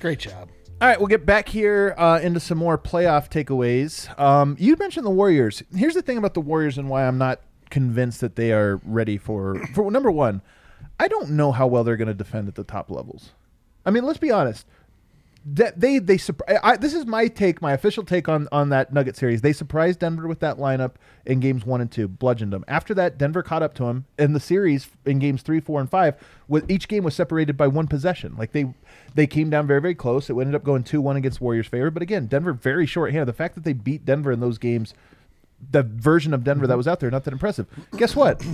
[0.00, 0.48] Great job.
[0.78, 4.18] All right, we'll get back here uh, into some more playoff takeaways.
[4.20, 5.62] Um, you mentioned the Warriors.
[5.74, 9.16] Here's the thing about the Warriors and why I'm not convinced that they are ready
[9.16, 9.58] for.
[9.68, 10.42] For number one,
[11.00, 13.30] I don't know how well they're going to defend at the top levels.
[13.86, 14.66] I mean, let's be honest.
[15.48, 16.18] That they they
[16.60, 19.42] I, this is my take, my official take on on that Nugget series.
[19.42, 22.64] They surprised Denver with that lineup in games one and two, bludgeoned them.
[22.66, 25.88] After that, Denver caught up to them in the series in games three, four, and
[25.88, 26.16] five.
[26.48, 28.34] With each game was separated by one possession.
[28.36, 28.74] Like they
[29.14, 30.28] they came down very very close.
[30.28, 31.92] It ended up going two one against Warriors' favor.
[31.92, 33.26] But again, Denver very short-handed.
[33.26, 34.94] The fact that they beat Denver in those games,
[35.70, 37.68] the version of Denver that was out there, not that impressive.
[37.96, 38.44] Guess what?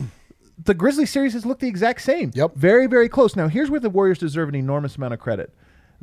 [0.64, 2.30] the Grizzlies series has looked the exact same.
[2.34, 2.54] Yep.
[2.54, 3.36] Very, very close.
[3.36, 5.52] Now, here's where the Warriors deserve an enormous amount of credit.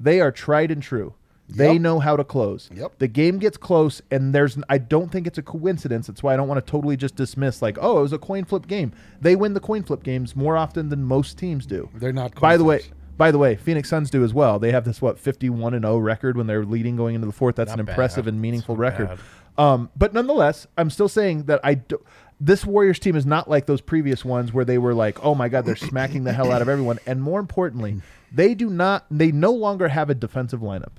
[0.02, 1.14] They are tried and true.
[1.52, 1.82] They Yep.
[1.82, 2.70] know how to close.
[2.76, 3.00] Yep.
[3.00, 4.56] The game gets close, and there's.
[4.70, 6.06] I don't think it's a coincidence.
[6.06, 8.46] That's why I don't want to totally just dismiss like, oh, it was a coin
[8.46, 8.92] flip game.
[9.20, 11.90] They win the coin flip games more often than most teams do.
[11.96, 12.94] They're not coin By the way, flips.
[13.18, 14.60] by the way, Phoenix Suns do as well.
[14.60, 17.56] They have this what 51 and 0 record when they're leading going into the fourth.
[17.56, 17.94] That's Not an bad.
[17.94, 19.18] impressive and meaningful record.
[19.58, 22.00] Um, but nonetheless, I'm still saying that I do,
[22.40, 25.50] this Warriors team is not like those previous ones where they were like, oh my
[25.50, 27.00] god, they're smacking the hell out of everyone.
[27.08, 29.06] And more importantly, they do not.
[29.10, 30.94] They no longer have a defensive lineup.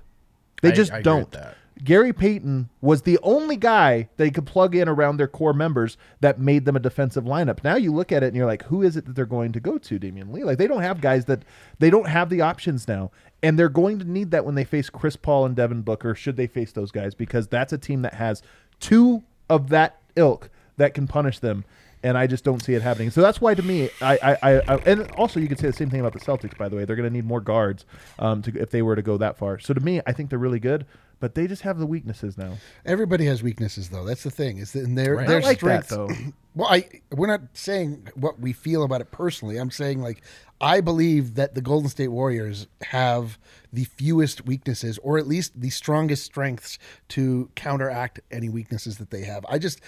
[0.63, 1.35] They I- just I don't.
[1.83, 6.39] Gary Payton was the only guy they could plug in around their core members that
[6.39, 7.65] made them a defensive lineup.
[7.65, 9.61] Now you look at it and you're like, who is it that they're going to
[9.61, 10.45] go to, Damion Lee?
[10.45, 11.43] Like they don't have guys that
[11.79, 13.11] they don't have the options now.
[13.43, 16.37] And they're going to need that when they face Chris Paul and Devin Booker, should
[16.37, 18.43] they face those guys, because that's a team that has
[18.79, 21.65] two of that ilk that can punish them.
[22.03, 23.11] And I just don't see it happening.
[23.11, 25.73] So that's why, to me, I, I, I, I and also you could say the
[25.75, 26.57] same thing about the Celtics.
[26.57, 27.85] By the way, they're going to need more guards
[28.19, 29.59] um, to if they were to go that far.
[29.59, 30.87] So to me, I think they're really good,
[31.19, 32.55] but they just have the weaknesses now.
[32.87, 34.05] Everybody has weaknesses, though.
[34.07, 34.57] That's the thing.
[34.57, 35.29] Is that in their Right.
[35.29, 35.91] their like strengths.
[35.91, 36.09] though.
[36.53, 39.57] Well, I we're not saying what we feel about it personally.
[39.57, 40.21] I'm saying like
[40.61, 43.39] I believe that the Golden State Warriors have
[43.73, 46.77] the fewest weaknesses, or at least the strongest strengths
[47.11, 49.47] to counteract any weaknesses that they have.
[49.49, 49.81] I just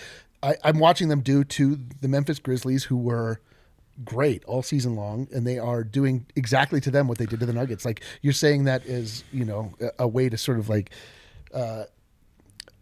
[0.43, 3.41] I, I'm watching them do to the Memphis Grizzlies, who were
[4.05, 7.47] great all season long, and they are doing exactly to them what they did to
[7.47, 7.85] the Nuggets.
[7.85, 10.91] Like you're saying that is you know a, a way to sort of like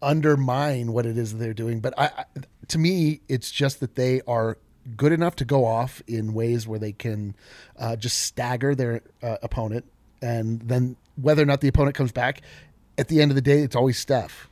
[0.01, 1.79] undermine what it is they're doing.
[1.79, 2.25] But I, I,
[2.69, 4.57] to me, it's just that they are
[4.97, 7.35] good enough to go off in ways where they can
[7.77, 9.85] uh, just stagger their uh, opponent,
[10.21, 12.41] and then whether or not the opponent comes back,
[12.97, 14.49] at the end of the day, it's always Steph.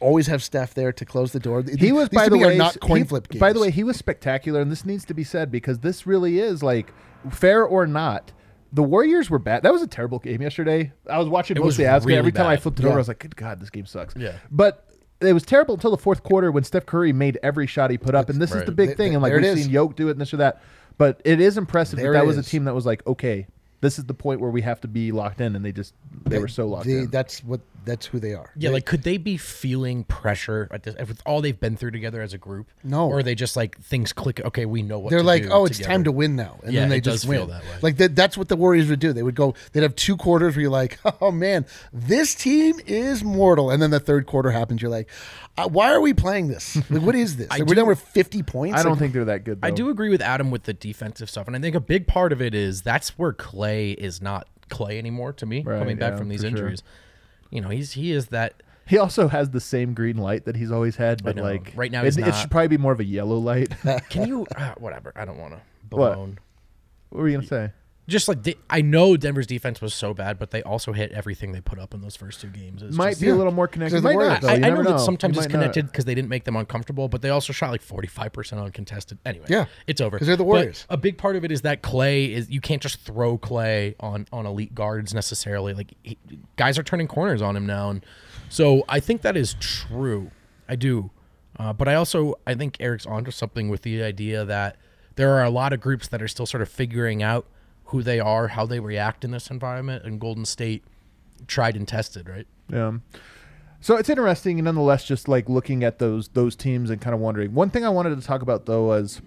[0.00, 1.62] Always have Steph there to close the door.
[1.62, 3.40] He was, These by the way, not coin he- flip games.
[3.40, 6.38] By the way, he was spectacular, and this needs to be said because this really
[6.38, 6.92] is like
[7.30, 8.32] fair or not.
[8.72, 9.62] The Warriors were bad.
[9.62, 10.92] That was a terrible game yesterday.
[11.08, 12.06] I was watching It most was of the Avs game.
[12.08, 14.14] really Every time I flipped it over, I was like, "Good God, this game sucks."
[14.16, 14.32] Yeah.
[14.50, 14.82] but.
[15.18, 18.14] It was terrible until the fourth quarter when Steph Curry made every shot he put
[18.14, 19.06] up, and this is the big Th- thing.
[19.12, 19.62] th- And like we've is.
[19.62, 20.60] seen Yoke do it and this or that,
[20.98, 23.46] but it is impressive There that was a team that was like, okay,
[23.80, 25.94] this is the point where we have to be locked in, and they just
[26.26, 27.06] they were so locked They- in.
[27.10, 27.62] That's what.
[27.86, 28.50] That's who they are.
[28.56, 31.92] Yeah, They- like could they be feeling pressure at this, with all they've been through
[31.92, 32.68] together as a group?
[32.84, 33.08] No.
[33.08, 34.40] or are they just like things click?
[34.44, 36.58] Okay, we know what they're to like, do oh, it's together." time to win now,
[36.64, 37.38] and Yeah, then they it just does win.
[37.38, 37.78] feel that way.
[37.80, 39.12] Like that, that's what the Warriors would do.
[39.14, 39.54] They would go.
[39.72, 43.90] They'd have two quarters where you're like, oh man, this team is mortal, and then
[43.90, 44.82] the third quarter happens.
[44.82, 45.08] You're like,
[45.56, 46.76] uh, why are we playing this?
[46.90, 47.48] Like, what is this?
[47.50, 48.78] I We're do- done with 50 points.
[48.78, 49.60] I don't Like, think they're that good.
[49.60, 49.68] Though.
[49.68, 52.32] I do agree with Adam with the defensive stuff, and I think a big part
[52.32, 55.62] of it is that's where Clay is not Clay anymore to me.
[55.62, 56.80] Right, coming back yeah, from these injuries.
[56.80, 56.88] sure.
[57.50, 58.62] You know, he's he is that.
[58.88, 61.42] He also has the same green light that he's always had, but know.
[61.42, 62.30] like Right now it, it not.
[62.32, 63.72] should probably be more of a yellow light.
[64.10, 65.12] Can you uh, whatever?
[65.16, 66.14] I don't want to What?
[66.14, 66.38] blown.
[67.10, 67.72] what were you gonna say?
[68.08, 71.50] Just like de- I know Denver's defense was so bad, but they also hit everything
[71.50, 72.80] they put up in those first two games.
[72.82, 73.96] It's Might just- be a little more connected.
[73.96, 74.48] The Might Warriors- not, though.
[74.48, 77.20] I, I know never that sometimes it's connected because they didn't make them uncomfortable, but
[77.22, 79.18] they also shot like forty five percent uncontested.
[79.26, 79.64] Anyway, Yeah.
[79.88, 80.16] it's over.
[80.16, 80.86] Because they're the But Warriors.
[80.88, 84.26] a big part of it is that Clay is you can't just throw Clay on
[84.32, 85.74] on elite guards necessarily.
[85.74, 86.16] Like he,
[86.54, 88.06] guys are turning corners on him now, and
[88.48, 90.30] so I think that is true.
[90.68, 91.10] I do,
[91.58, 94.76] uh, but I also I think Eric's onto something with the idea that
[95.16, 97.46] there are a lot of groups that are still sort of figuring out
[97.86, 100.84] who they are, how they react in this environment, and Golden State
[101.46, 102.46] tried and tested, right?
[102.68, 102.92] Yeah.
[103.80, 107.20] So it's interesting, and nonetheless, just like looking at those those teams and kind of
[107.20, 107.54] wondering.
[107.54, 109.20] One thing I wanted to talk about though was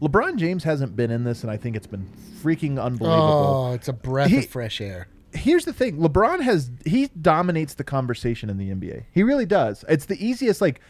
[0.00, 2.08] LeBron James hasn't been in this, and I think it's been
[2.42, 3.68] freaking unbelievable.
[3.70, 5.08] Oh, it's a breath He- of fresh air.
[5.32, 9.04] Here's the thing: LeBron has he dominates the conversation in the NBA.
[9.12, 9.84] He really does.
[9.88, 10.60] It's the easiest.
[10.60, 10.80] Like,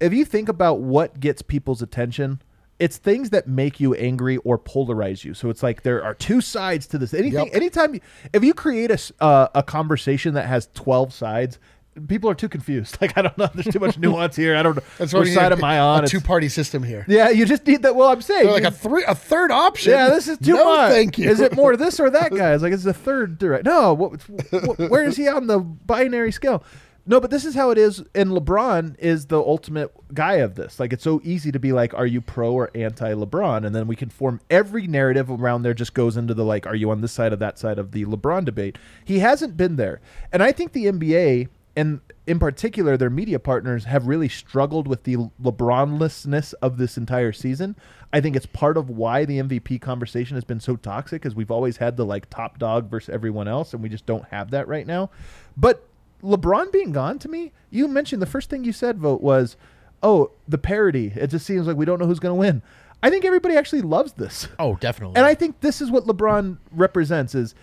[0.00, 2.40] if you think about what gets people's attention.
[2.78, 5.34] It's things that make you angry or polarize you.
[5.34, 7.12] So it's like there are two sides to this.
[7.12, 7.54] Anything, Yep.
[7.56, 8.00] anytime, you,
[8.32, 11.58] if you create a uh, a conversation that has twelve sides,
[12.06, 12.96] people are too confused.
[13.00, 13.48] Like I don't know.
[13.52, 14.54] There's too much nuance here.
[14.56, 14.82] I don't know.
[14.98, 16.04] That's Which side am I on?
[16.04, 17.04] A two-party system here.
[17.08, 17.96] yeah, you just need that.
[17.96, 19.90] Well, I'm saying like you- a three, a third option.
[19.92, 20.90] Yeah, this is too no, much.
[20.92, 21.28] Thank you.
[21.28, 22.54] Is it more this or that guy?
[22.54, 23.64] It's like it's the third direct.
[23.64, 24.20] No, what,
[24.52, 26.62] what, where is he on the binary scale?
[27.08, 28.04] No, but this is how it is.
[28.14, 30.78] And LeBron is the ultimate guy of this.
[30.78, 33.64] Like it's so easy to be like, are you pro or anti LeBron?
[33.64, 35.72] And then we can form every narrative around there.
[35.72, 38.04] Just goes into the like, are you on this side of that side of the
[38.04, 38.76] LeBron debate?
[39.06, 43.84] He hasn't been there, and I think the NBA and in particular their media partners
[43.84, 47.74] have really struggled with the LeBronlessness of this entire season.
[48.12, 51.50] I think it's part of why the MVP conversation has been so toxic because we've
[51.50, 54.68] always had the like top dog versus everyone else and we just don't have that
[54.68, 55.10] right now.
[55.56, 55.88] But
[56.22, 59.56] LeBron being gone to me, you mentioned the first thing you said Vogt was,
[60.02, 61.12] "Oh, the parity.
[61.14, 62.62] It just seems like we don't know who's going to win."
[63.02, 64.48] I think everybody actually loves this.
[64.58, 65.16] Oh, definitely.
[65.16, 67.54] And I think this is what LeBron represents is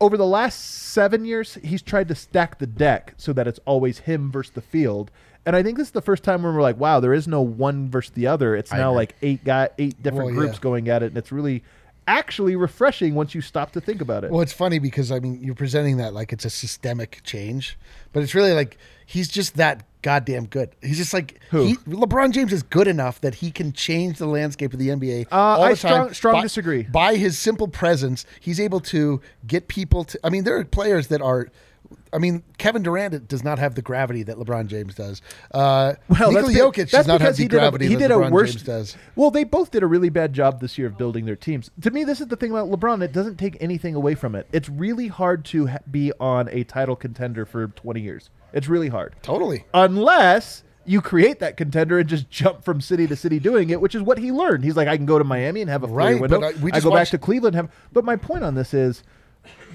[0.00, 4.00] over the last seven years, he's tried to stack the deck so that it's always
[4.00, 5.10] him versus the field.
[5.46, 7.40] And I think this is the first time when we're like, wow, there is no
[7.40, 8.54] one versus the other.
[8.54, 8.96] It's I now agree.
[8.96, 10.60] like eight guy, eight different Well, groups yeah.
[10.62, 11.62] going at it, and it's really
[12.06, 14.30] actually refreshing once you stop to think about it.
[14.30, 17.78] Well, it's funny because I mean you're presenting that like it's a systemic change,
[18.12, 20.70] but it's really like he's just that goddamn good.
[20.82, 21.64] He's just like Who?
[21.66, 25.26] He, LeBron James is good enough that he can change the landscape of the NBA.
[25.30, 26.82] Uh, all I the time strong- strong by- disagree.
[26.84, 30.18] By his simple presence, he's able to get people to.
[30.24, 31.48] I mean, there are players that are.
[32.12, 35.22] I mean, Kevin Durant does not have the gravity that LeBron James does.
[35.52, 37.86] Uh, Well, Nikola that's, Jokic that's does not because have the he did a, gravity
[37.88, 38.50] he that did LeBron a worse.
[38.52, 38.96] James does.
[39.16, 41.70] Well, they both did a really bad job this year of building their teams.
[41.82, 43.02] To me, this is the thing about LeBron.
[43.02, 44.46] It doesn't take anything away from it.
[44.52, 48.30] It's really hard to ha- be on a title contender for 20 years.
[48.52, 49.14] It's really hard.
[49.22, 49.64] Totally.
[49.72, 53.94] unless you create that contender and just jump from city to city doing it, which
[53.94, 54.64] is what he learned.
[54.64, 56.40] He's like, I can go to Miami and have a Right, window.
[56.40, 57.54] but, uh, we I go back to Cleveland.
[57.54, 59.04] and Have, but my point on this is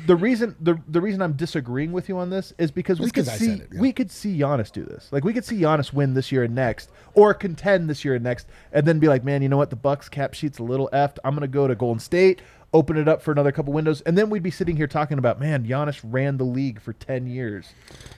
[0.06, 3.12] the reason the the reason I'm disagreeing with you on this is because we It's
[3.12, 3.80] could 'cause I see said it, yeah.
[3.82, 5.10] we could see Giannis do this.
[5.12, 8.24] Like we could see Giannis win this year and next, or contend this year and
[8.24, 9.70] next, and then be like, man, you know what?
[9.70, 11.18] The Bucks cap sheet's a little effed.
[11.24, 12.42] I'm gonna go to Golden State.
[12.74, 15.40] Open it up for another couple windows, and then we'd be sitting here talking about,
[15.40, 17.68] man, Giannis ran the league for ten years.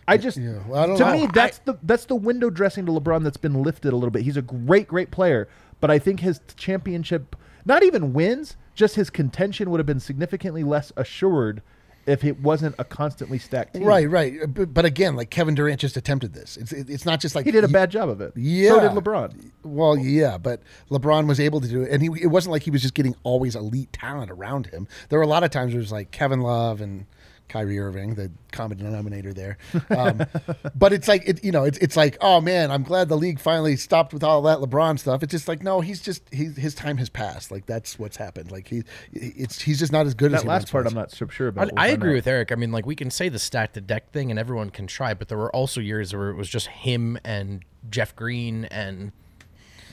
[0.08, 1.12] I just, Yeah, well, I don't to know.
[1.14, 4.24] me, that's the that's the window dressing to LeBron that's been lifted a little bit.
[4.24, 5.48] He's a great, great player,
[5.80, 10.64] but I think his championship, not even wins, just his contention would have been significantly
[10.64, 11.62] less assured
[12.08, 13.84] if it wasn't a constantly stacked team.
[13.84, 14.34] Right, right.
[14.48, 16.58] But, but again, like Kevin Durant just attempted this.
[16.58, 18.34] It's it- it's not just like He did a bad job of it.
[18.36, 18.70] Yeah.
[18.70, 19.52] So did LeBron.
[19.64, 22.72] Well, yeah, but LeBron was able to do it, and he it wasn't like he
[22.72, 24.88] was just getting always elite talent around him.
[25.10, 27.06] There were a lot of times where it was like Kevin Love and
[27.50, 29.58] Kyrie Irving, the common denominator there.
[29.90, 30.26] Um,
[30.76, 33.40] but it's like it, you know, it's it's like, oh man, I'm glad the league
[33.40, 35.24] finally stopped with all that LeBron stuff.
[35.24, 37.52] It's just like, no, he's just he, his time has passed.
[37.52, 38.52] Like that's what's happened.
[38.52, 38.84] Like he,
[39.14, 40.94] it's he's just not as good as That last once part, was.
[40.94, 41.72] I'm not so sure about.
[41.72, 42.16] We'll I agree out.
[42.16, 42.52] with Eric.
[42.52, 45.14] I mean, like we can say the stack the deck thing, and everyone can try,
[45.14, 49.12] but there were also years where it was just him and Jeff Green, and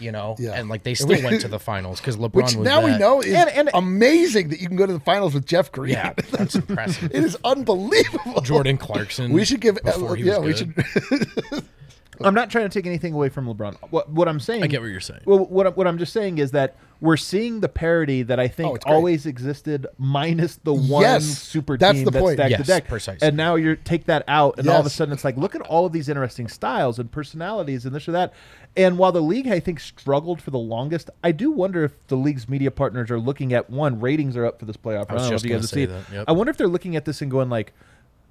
[0.00, 0.52] you know, Yeah.
[0.52, 3.20] and like they still went to the finals because LeBron Which was now we know
[3.20, 5.92] is And- and- amazing that you can go to the finals with Jeff Green.
[5.92, 7.10] Yeah, that's impressive.
[7.14, 8.40] it is unbelievable.
[8.40, 9.32] Jordan Clarkson.
[9.32, 10.86] We should give before he yeah, was we good.
[10.86, 11.64] should
[12.20, 13.76] I'm not trying to take anything away from LeBron.
[13.90, 15.22] What what I'm saying, I get what you're saying.
[15.24, 18.48] Well, what what I'm just saying is that we're seeing the parity that I Oh,
[18.48, 18.92] think great.
[18.94, 22.36] always existed, minus the one Yes, super that's team the that point.
[22.36, 22.88] stacked the Yes, deck.
[22.88, 23.26] precisely.
[23.28, 25.60] And now you take that out, and all of a sudden it's like, look at
[25.62, 28.32] all of these interesting styles and personalities and this or that.
[28.76, 32.16] And while the league, I think, struggled for the longest, I do wonder if the
[32.16, 35.06] league's media partners are looking at one ratings are up for this playoff.
[35.10, 35.84] I was don't know just if you gonna guys see.
[35.86, 36.24] that, yep.
[36.28, 37.72] I wonder if they're looking at this and going like.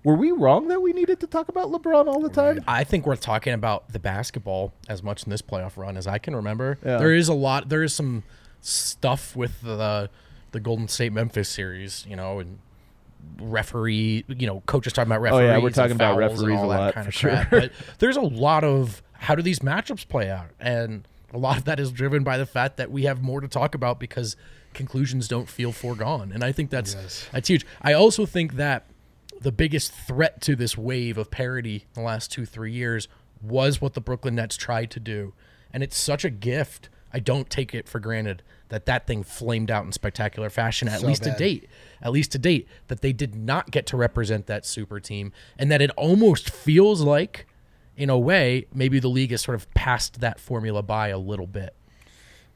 [0.06, 2.60] Were we wrong that we needed to talk about LeBron all the time?
[2.68, 6.18] I think we're talking about the basketball as much in this playoff run as I
[6.18, 6.78] can remember.
[6.86, 6.98] Yeah.
[6.98, 7.70] There is a lot.
[7.70, 8.24] There is some
[8.64, 10.10] stuff with the
[10.52, 12.60] the Golden State Memphis series, you know, and
[13.40, 15.40] referee, you know, coaches talking about referees.
[15.40, 15.58] Oh, referees.
[15.58, 17.48] yeah, we're talking about referees all a that lot, kind for of sure.
[17.50, 21.66] But there's a lot of how do these matchups play out, and a lot of
[21.66, 24.36] that is driven by the fact that we have more to talk about because
[24.74, 26.96] conclusions don't feel foregone, and I think that's
[27.32, 27.66] that's huge.
[27.82, 28.86] I also think that
[29.42, 33.08] the biggest threat to this wave of parity in the last two, three years
[33.42, 35.34] was what the Brooklyn Nets tried to do.
[35.74, 36.88] And it's such a gift.
[37.12, 41.02] I don't take it for granted that that thing flamed out in spectacular fashion, at
[41.02, 41.70] So least to date.
[42.02, 45.32] At least to date, that they did not get to represent that super team.
[45.58, 47.48] And that it almost feels like,
[47.96, 51.48] in a way, maybe the league has sort of passed that formula by a little
[51.48, 51.76] bit.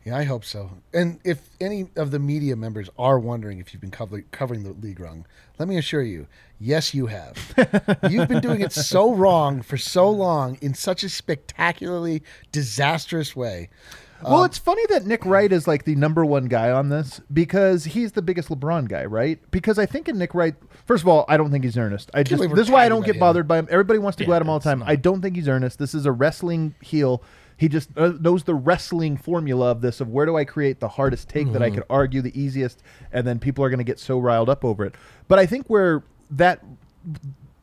[0.08, 0.72] Yeah, I hope so.
[0.94, 4.72] And if any of the media members are wondering if you've been cover- covering the
[4.72, 5.26] league wrong,
[5.60, 6.28] let me assure you,
[6.62, 7.38] yes, you have.
[8.10, 13.68] you've been doing it so wrong for so long in such a spectacularly disastrous way.
[14.24, 17.84] Well, it's funny that Nick Wright is like the number one guy on this because
[17.86, 19.40] he's the biggest LeBron guy, right?
[19.52, 22.10] Because I think in Nick Wright, first of all, I don't think he's earnest.
[22.14, 23.20] I just this is why I don't get him.
[23.20, 23.68] bothered by him.
[23.70, 24.80] Everybody wants to go at him all the time.
[24.80, 25.78] not- I don't think he's earnest.
[25.80, 27.24] This is a wrestling heel.
[27.58, 30.88] He just uh, knows the wrestling formula of this of where do I create the
[30.90, 34.00] hardest take that I could argue the easiest, and then people are going to get
[34.00, 34.94] so riled up over it.
[35.28, 36.64] But I think where that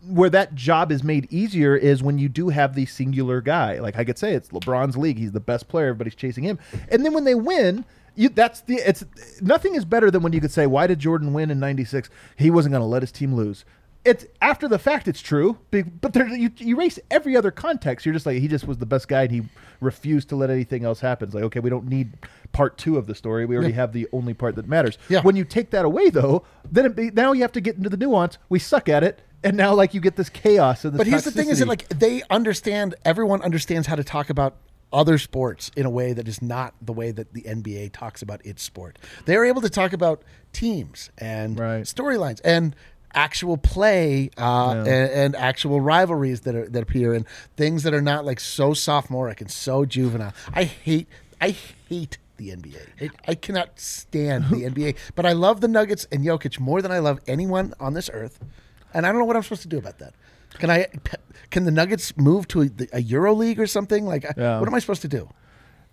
[0.08, 3.78] where that job is made easier is when you do have the singular guy.
[3.80, 5.18] Like I could say it's LeBron's league.
[5.18, 5.88] He's the best player.
[5.88, 6.58] Everybody's chasing him.
[6.90, 9.04] And then when they win, you that's the it's
[9.40, 12.10] nothing is better than when you could say, Why did Jordan win in ninety six?
[12.36, 13.64] He wasn't gonna let his team lose.
[14.04, 18.04] It's after the fact it's true, but there, you, you erase every other context.
[18.04, 19.42] You're just like he just was the best guy and he
[19.80, 21.28] refused to let anything else happen.
[21.28, 22.12] It's like, okay, we don't need
[22.52, 23.46] part two of the story.
[23.46, 24.98] We already have the only part that matters.
[25.08, 25.22] Yeah.
[25.22, 27.88] When you take that away though, then it be, now you have to get into
[27.88, 28.36] the nuance.
[28.50, 31.24] We suck at it, and now like you get this chaos and this But here's
[31.24, 34.56] the thing: is that like they understand, everyone understands how to talk about
[34.92, 38.44] other sports in a way that is not the way that the NBA talks about
[38.46, 38.98] its sport.
[39.26, 41.82] They are able to talk about teams and Right.
[41.84, 42.76] storylines and
[43.12, 47.24] actual play uh, and, and actual rivalries that are that appear and
[47.56, 50.32] things that are not like so sophomoric and so juvenile.
[50.52, 51.08] I hate
[51.40, 53.10] I hate the NBA.
[53.28, 56.98] I cannot stand the NBA, but I love the Nuggets and Jokic more than I
[56.98, 58.40] love anyone on this earth,
[58.94, 60.14] and I don't know what I'm supposed to do about that.
[60.58, 60.86] Can I?
[61.50, 64.06] Can the Nuggets move to a, a Euro League or something?
[64.06, 64.58] Like, Yeah.
[64.60, 65.28] what am I supposed to do?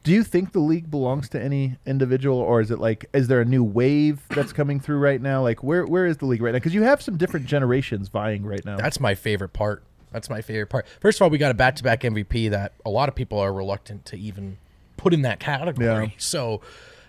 [0.04, 3.42] Do you think the league belongs to any individual, or is it like is there
[3.42, 5.42] a new wave that's coming through right now?
[5.44, 6.58] Like where where is the league right now?
[6.58, 8.78] Because you have some different generations vying right now.
[8.78, 9.84] That's my favorite part.
[10.12, 10.88] That's my favorite part.
[11.00, 14.06] First of all, we got a back-to-back MVP that a lot of people are reluctant
[14.08, 14.58] to even
[14.98, 16.06] put in that category.
[16.06, 16.12] Yeah.
[16.18, 16.60] So,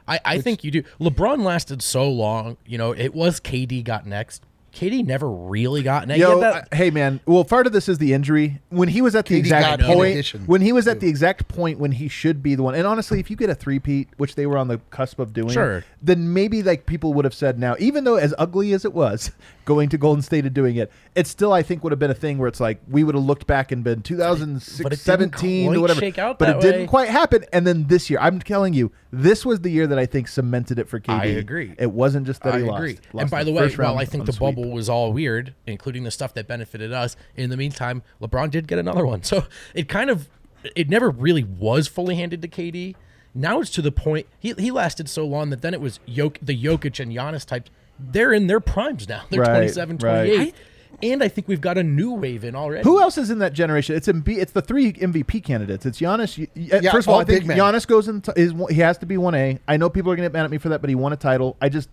[0.06, 0.82] I, I think you do.
[1.00, 2.58] LeBron lasted so long.
[2.64, 4.42] You know, it was KD got next.
[4.72, 6.18] KD never really got next.
[6.20, 7.20] Yo, that- uh, hey man.
[7.26, 8.60] Well, part of this is the injury.
[8.70, 11.78] When he was at the KD exact point, when he was at the exact point
[11.78, 12.74] when he should be the one.
[12.74, 15.50] And honestly, if you get a three-peat, which they were on the cusp of doing,
[15.50, 15.84] Sure.
[16.00, 19.30] then maybe like people would have said now, even though as ugly as it was,
[19.66, 22.14] going to Golden State and doing it, it still I think would have been a
[22.14, 25.02] thing where it's like we would have looked back and been 2006, But it didn't
[25.04, 26.00] 17 or whatever.
[26.00, 27.44] shake out but that it didn't quite happen.
[27.52, 30.78] And then this year, I'm telling you, this was the year that I think cemented
[30.78, 31.10] it for KD.
[31.12, 31.74] I agree.
[31.78, 32.78] It wasn't just that I he lost.
[32.78, 32.98] agree.
[33.12, 34.56] Lost and by in the way, first while I think on the sweep.
[34.56, 38.66] bubble was all weird, including the stuff that benefited us, in the meantime, LeBron did
[38.66, 39.22] get another one.
[39.32, 39.44] So
[39.74, 40.28] it kind of,
[40.74, 42.94] it never really was fully handed to KD.
[43.34, 46.36] Now it's to the point he he lasted so long that then it was Jok,
[46.42, 47.70] the Jokic and Giannis types.
[47.98, 49.24] They're in their primes now.
[49.30, 50.26] They're Right, 27, right.
[50.34, 50.54] 28.
[51.02, 52.84] And I think we've got a new wave in already.
[52.84, 53.96] Who else is in that generation?
[53.96, 55.84] It's MB, It's the three MVP candidates.
[55.86, 56.38] It's Giannis.
[56.38, 57.44] y- y- Yeah, first of all, all I think.
[57.44, 58.20] Giannis goes in.
[58.20, 59.58] T- is he has to be one A.
[59.66, 61.12] I know people are going to get mad at me for that, but he won
[61.12, 61.56] a title.
[61.60, 61.88] I just.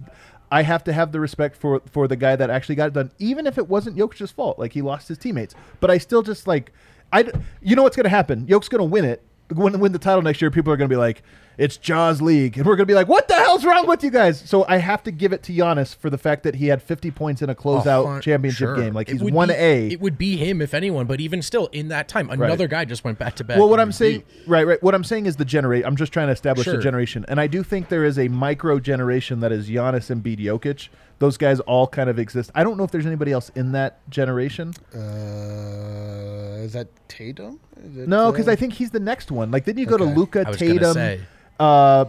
[0.52, 3.12] I have to have the respect for for the guy that actually got it done,
[3.20, 4.58] even if it wasn't Jokic's fault.
[4.58, 6.72] Like he lost his teammates, but I still just like,
[7.14, 7.32] I.
[7.62, 8.46] You know what's going to happen?
[8.48, 9.22] Jokic's going to win it.
[9.54, 10.50] Win, win the title next year.
[10.52, 11.24] People are going to be like,
[11.60, 14.10] "It's Jaws League," and we're going to be like, "What the hell's wrong with you
[14.10, 16.82] guys?" So I have to give it to Giannis for the fact that he had
[16.82, 18.76] 50 points in a closeout hun- championship sure.
[18.78, 18.94] game.
[18.94, 19.90] Like he's would one be- A.
[19.90, 23.04] It would be him if anyone, but even still, in that time, another guy just
[23.04, 23.58] went back to back.
[23.58, 23.94] Well, what I'm MVP.
[23.94, 24.82] saying, right, right.
[24.82, 25.86] What I'm saying is the generate.
[25.86, 28.80] I'm just trying to establish the generation, and I do think there is a micro
[28.80, 30.90] generation that is Giannis and Jokic.
[31.20, 32.50] Those guys all kind of exist.
[32.56, 34.74] I don't know if there's anybody else in that generation.
[34.96, 37.60] Uh, is that Tatum?
[37.84, 39.52] Is it, No, because I think he's the next one.
[39.52, 41.20] Like, then you go to Luka, I was gonna Tatum, say.
[41.60, 42.06] Uh,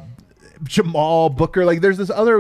[0.65, 1.65] Jamal Booker.
[1.65, 2.39] Like, there's this other,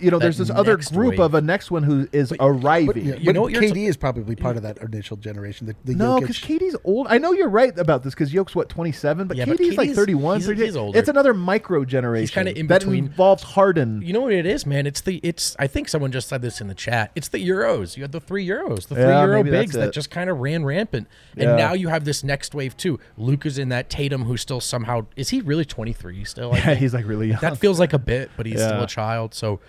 [0.00, 1.20] you know, there's this other group wave.
[1.20, 3.06] of a next one who is But- arriving.
[3.06, 5.66] yeah, You but know what KD t- is probably part of that initial generation.
[5.66, 7.06] The, the No, because KD's old.
[7.10, 9.92] I know you're right about this because Yoke's what 27, but Yeah, but KD's like
[9.92, 10.64] 31, he's- 38.
[10.66, 10.98] he's older.
[10.98, 12.34] It's another micro generation.
[12.44, 14.02] kinda in that between- involves Harden.
[14.02, 14.86] You know what it is, man?
[14.86, 15.54] It's the it's.
[15.58, 17.10] I think someone just said this in the chat.
[17.14, 17.96] It's the Euros.
[17.96, 20.64] You had the three Euros, the three Yeah, Euro bigs that just kind of ran
[20.64, 21.06] rampant,
[21.36, 21.48] Yeah.
[21.50, 22.98] and now you have this next wave too.
[23.16, 23.88] Luka's in that.
[23.90, 26.52] Tatum, who still somehow is he really twenty three still?
[26.52, 26.78] I Yeah, think?
[26.78, 27.38] he's like really young.
[27.40, 29.34] that feels like a bit, but he's still a child.
[29.34, 29.60] So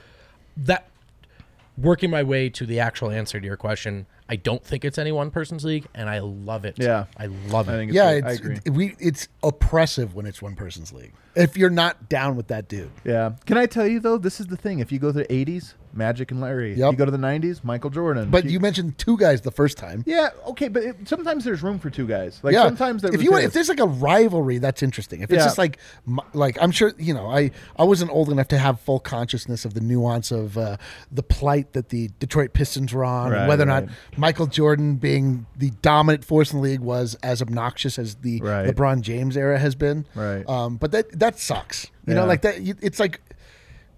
[0.57, 0.87] that
[1.77, 5.11] working my way to the actual answer to your question, I don't think it's any
[5.11, 6.75] one person's league, and I love it.
[6.77, 7.05] Yeah.
[7.17, 7.73] I love it.
[7.73, 8.29] I think it's yeah, great.
[8.29, 8.59] I agree.
[8.63, 11.13] it- we, it's oppressive when it's one person's league.
[11.35, 13.33] If you're not down with that dude, Yeah.
[13.45, 14.17] Can I tell you though?
[14.17, 14.79] This is the thing.
[14.79, 16.73] If you go to the '80s, Magic and Larry.
[16.75, 16.91] Yep.
[16.91, 18.29] You go to the '90s, Michael Jordan.
[18.29, 20.03] but If you mentioned two guys the first time.
[20.07, 20.29] Yeah.
[20.47, 22.39] Okay, but it, sometimes there's room for two guys.
[22.43, 25.21] Like yeah, sometimes there if you want, if there's like a rivalry, that's interesting.
[25.21, 25.45] If it's Yeah.
[25.45, 25.77] just like
[26.33, 29.73] like I'm sure you know I I wasn't old enough to have full consciousness of
[29.73, 30.77] the nuance of uh,
[31.11, 33.85] the plight that the Detroit Pistons were on, Right, whether or right.
[33.85, 38.41] not Michael Jordan being the dominant force in the league was as obnoxious as the
[38.41, 38.67] Right.
[38.67, 40.05] LeBron James era has been.
[40.15, 40.47] Right.
[40.47, 41.87] Um, but that that sucks.
[42.07, 42.55] You know, like that.
[42.81, 43.21] It's like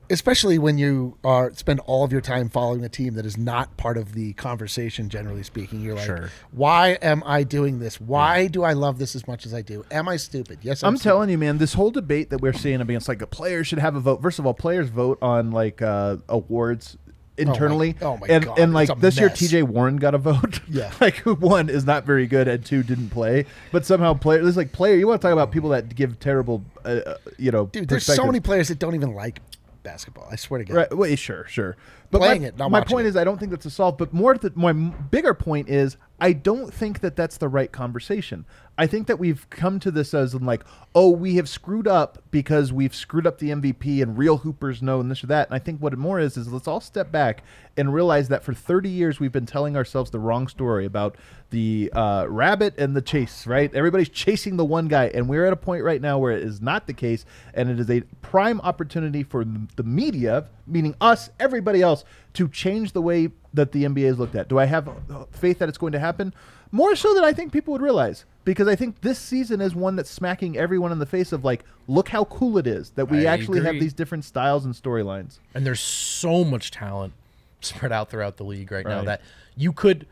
[0.10, 3.76] especially when you are spend all of your time following a team that is not
[3.78, 6.30] part of the conversation generally speaking you're like Sure.
[6.52, 9.86] why am i doing this why do i love this as much as i do
[9.92, 12.82] am i stupid yes i'm, I'm telling you, man, this whole debate that we're seeing
[12.82, 14.22] against like a player should have a vote.
[14.22, 16.98] First of all, players vote on like uh, awards
[17.38, 17.96] internally.
[18.02, 19.30] oh my and, God, and like this year.
[19.30, 20.60] TJ Warren got a vote.
[20.70, 20.92] Yeah.
[21.02, 24.42] like who one is not very good and two didn't play, but somehow player.
[24.44, 24.96] Like player.
[24.96, 28.06] You want to talk about people that give terrible, uh, uh, you know, dude there's
[28.06, 29.40] so many players that don't even like
[29.84, 30.98] basketball i swear to god Right.
[30.98, 31.76] Well, sure, sure.
[32.14, 33.10] But Playing my, it, not my point it.
[33.10, 33.98] is, I don't think that's a solve.
[33.98, 38.46] But more, my bigger point is, I don't think that that's the right conversation.
[38.78, 42.20] I think that we've come to this as in like, oh, we have screwed up
[42.30, 45.48] because we've screwed up the MVP, and real hoopers know and this or that.
[45.48, 47.44] And I think what it more is is let's all step back
[47.76, 51.18] and realize that for 30 years we've been telling ourselves the wrong story about
[51.50, 53.48] the uh, rabbit and the chase.
[53.48, 53.74] Right?
[53.74, 56.62] Everybody's chasing the one guy, and we're at a point right now where it is
[56.62, 59.44] not the case, and it is a prime opportunity for
[59.76, 62.04] the media, meaning us, everybody else,
[62.34, 64.48] to change the way that the NBA is looked at.
[64.48, 66.34] Do I have uh, faith that it's going to happen?
[66.72, 69.96] More so than I think people would realize, because I think this season is one
[69.96, 73.28] that's smacking everyone in the face of like, look how cool it is that we
[73.28, 75.38] I actually have these different styles and storylines.
[75.54, 77.14] and there's so much talent
[77.62, 79.22] spread out throughout the league right, now that
[79.56, 80.08] you could.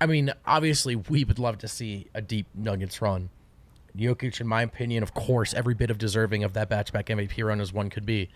[0.00, 3.30] I mean, obviously, we would love to see a deep Nuggets run.
[3.96, 7.60] Jokic, in my opinion, of course, every bit of deserving of that batch-back MVP run
[7.60, 8.28] as one could be,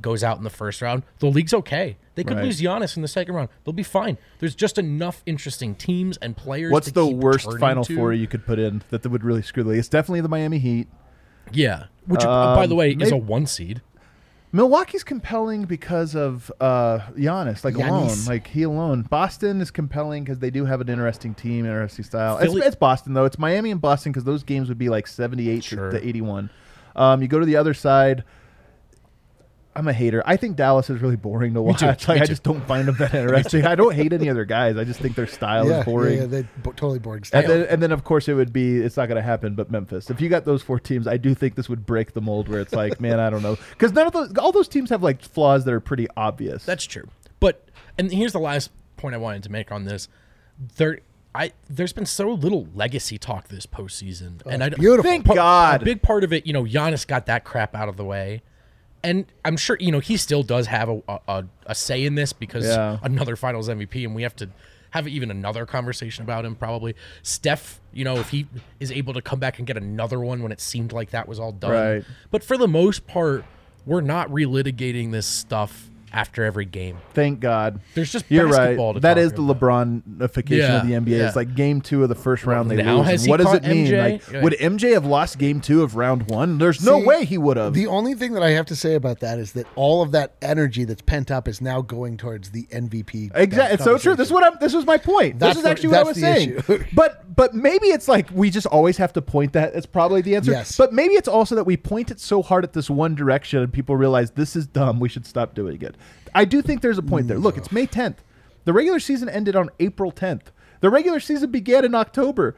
[0.00, 1.02] goes out in the first round.
[1.18, 1.96] The league's okay.
[2.14, 2.44] They could Right.
[2.46, 3.48] lose Giannis in the second round.
[3.64, 4.16] They'll be fine.
[4.38, 6.72] There's just enough interesting teams and players.
[6.72, 7.94] What's the worst Final to.
[7.94, 9.78] Four you could put in that would really screw the league?
[9.78, 10.88] It's definitely the Miami Heat.
[11.52, 13.80] Yeah, which, uh, by the Um, way, is a one seed.
[14.52, 19.02] Milwaukee's compelling because of uh, Giannis, like alone, like he alone.
[19.02, 22.38] Boston is compelling because they do have an interesting team, interesting style.
[22.38, 23.24] It's, it's Boston though.
[23.26, 25.90] It's Miami and Boston because those games would be like seventy-eight to- Sure.
[25.90, 26.48] to eighty-one.
[26.94, 28.24] Um, you go to the other side.
[29.76, 30.22] I'm a hater.
[30.26, 31.80] I think Dallas is really boring to watch.
[31.80, 32.26] too, Like me I too.
[32.26, 33.66] just don't find them that interesting.
[33.66, 34.76] I don't hate any other guys.
[34.76, 36.14] I just think their style yeah, is boring.
[36.14, 38.52] yeah, yeah they're bo- totally boring stuff And then, and then, of course, it would
[38.52, 39.54] be it's not going to happen.
[39.54, 42.20] But Memphis, if you got those four teams, I do think this would break the
[42.20, 44.90] mold where it's like, man, I don't know, because none of those, all those teams
[44.90, 46.64] have like flaws that are pretty obvious.
[46.64, 47.08] That's true.
[47.38, 47.62] But
[47.98, 50.08] and here's the last point I wanted to make on this.
[50.76, 51.00] There
[51.34, 54.40] I there's been so little legacy talk this postseason.
[54.46, 55.02] Oh, and I don't- beautiful.
[55.10, 55.82] Thank pa- God.
[55.82, 58.42] A big part of it, you know, Giannis got that crap out of the way.
[59.06, 62.32] And I'm sure, you know, he still does have a, a, a say in this
[62.32, 62.98] because Yeah.
[63.02, 64.48] another finals MVP and we have to
[64.90, 66.96] have even another conversation about him probably.
[67.22, 68.48] Steph, you know, if he
[68.80, 71.38] is able to come back and get another one when it seemed like that was
[71.38, 71.70] all done.
[71.70, 72.04] Right.
[72.32, 73.44] But for the most part,
[73.84, 76.98] we're not relitigating this stuff after every game.
[77.14, 77.80] Thank God.
[77.94, 78.56] There's just You're right.
[78.58, 79.60] basketball to That talk is the about.
[79.60, 81.08] LeBronification of the Yeah, NBA.
[81.18, 81.26] yeah.
[81.26, 83.06] It's like game two of the first round they now lose.
[83.06, 83.86] has And he what does caught it mean?
[83.86, 83.98] MJ?
[84.12, 84.42] Like, Yeah.
[84.42, 86.58] would MJ have lost game two of round one?
[86.58, 87.74] There's no See, way he would have.
[87.74, 90.34] The only thing that I have to say about that is that all of that
[90.42, 93.30] energy that's pent up is now going towards the MVP.
[93.34, 93.74] Exactly.
[93.74, 94.14] It's so true.
[94.14, 94.58] This is what I'm.
[94.60, 95.38] This was my point.
[95.38, 96.84] That's this is the- actually what I that's was the saying.
[96.94, 99.74] but but maybe it's like we just always have to point that.
[99.74, 100.52] It's probably the answer.
[100.52, 100.76] Yes.
[100.76, 103.72] But maybe it's also that we point it so hard at this one direction and
[103.72, 105.00] people realize this is dumb.
[105.00, 105.96] We should stop doing it.
[106.36, 107.38] I do think there's a point there.
[107.38, 108.16] Look, it's May 10th.
[108.66, 110.48] The regular season ended on April 10th.
[110.80, 112.56] The regular season began in October.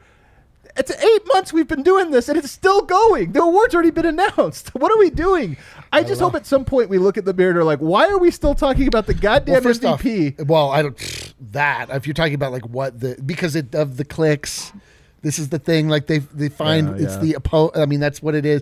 [0.75, 3.31] It's eight months we've been doing this, and it's still going.
[3.31, 4.75] The award's already been announced.
[4.75, 5.55] What are we doing?
[5.93, 8.09] I, just hope at some point we look at the mirror and are like, why
[8.09, 10.03] are we still talking about the goddamn well, first off,
[10.45, 14.05] well, I don't that if you're talking about like what the because it, of the
[14.05, 14.73] clicks.
[15.21, 15.89] This is the thing.
[15.89, 17.21] Like they they find Yeah, it's yeah.
[17.21, 18.61] the oppo- I mean, that's what it is.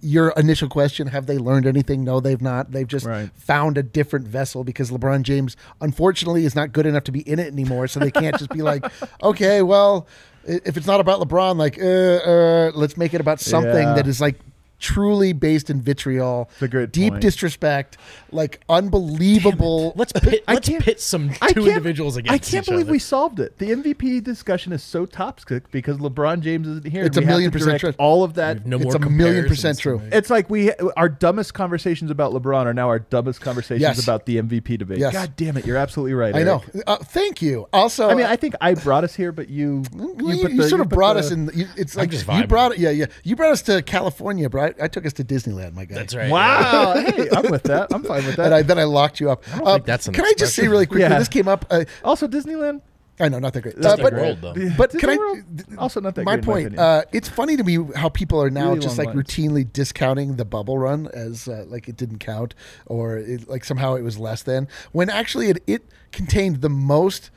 [0.00, 2.04] Your initial question: Have they learned anything?
[2.04, 2.72] No, they've not.
[2.72, 3.30] They've just Right.
[3.36, 7.38] found a different vessel because LeBron James, unfortunately, is not good enough to be in
[7.38, 7.86] it anymore.
[7.88, 8.84] So they can't just be like,
[9.22, 10.06] okay, well,
[10.44, 13.94] if it's not about LeBron, like, uh, uh, let's make it about something Yeah.
[13.94, 14.38] that is like
[14.82, 17.22] truly based in vitriol, a great deep point.
[17.22, 17.96] disrespect,
[18.32, 19.92] like unbelievable.
[19.96, 20.44] Let's pit.
[20.48, 22.92] Let's pit some two individuals against I can't believe other.
[22.92, 23.58] we solved it.
[23.58, 27.04] The MVP discussion is so toxic because LeBron James isn't here.
[27.04, 27.94] It's a million percent true.
[27.98, 28.66] All of that.
[28.66, 30.00] no It's a million percent true.
[30.10, 34.02] It's like we our dumbest conversations about LeBron are now our dumbest conversations Yes.
[34.02, 34.98] about the MVP debate.
[34.98, 35.12] Yes.
[35.12, 36.34] God damn it, you're absolutely right.
[36.34, 36.62] I know.
[36.86, 37.68] Uh, thank you.
[37.72, 40.80] Also, I mean, I think I brought us here, but you you, you the- sort
[40.80, 41.50] of brought the- us in.
[41.54, 42.48] You, it's like just you vibing.
[42.48, 42.78] brought it.
[42.78, 43.06] Yeah, yeah.
[43.22, 44.71] You brought us to California, bro.
[44.80, 45.94] I, I took us to Disneyland, my guy.
[45.94, 46.30] That's right.
[46.30, 47.88] Wow, hey, I'm with that.
[47.92, 48.46] I'm fine with that.
[48.46, 49.44] And I, then I locked you up.
[49.46, 51.02] don't Uh, think that's an can I just say really quickly?
[51.02, 51.18] Yeah.
[51.18, 51.64] This came up.
[51.70, 52.82] Uh, also, Disneyland.
[53.20, 53.76] I know, not that great.
[53.76, 54.54] Uh, Disney but World, though.
[54.76, 55.16] but Disney can I?
[55.16, 55.38] World?
[55.78, 56.78] Also not that My great in my point.
[56.78, 59.20] uh, it's funny to me how people are now Really just like lines.
[59.22, 62.54] routinely discounting the bubble run as uh, like it didn't count
[62.86, 67.30] or it, like somehow it was less than when actually it, it contained the most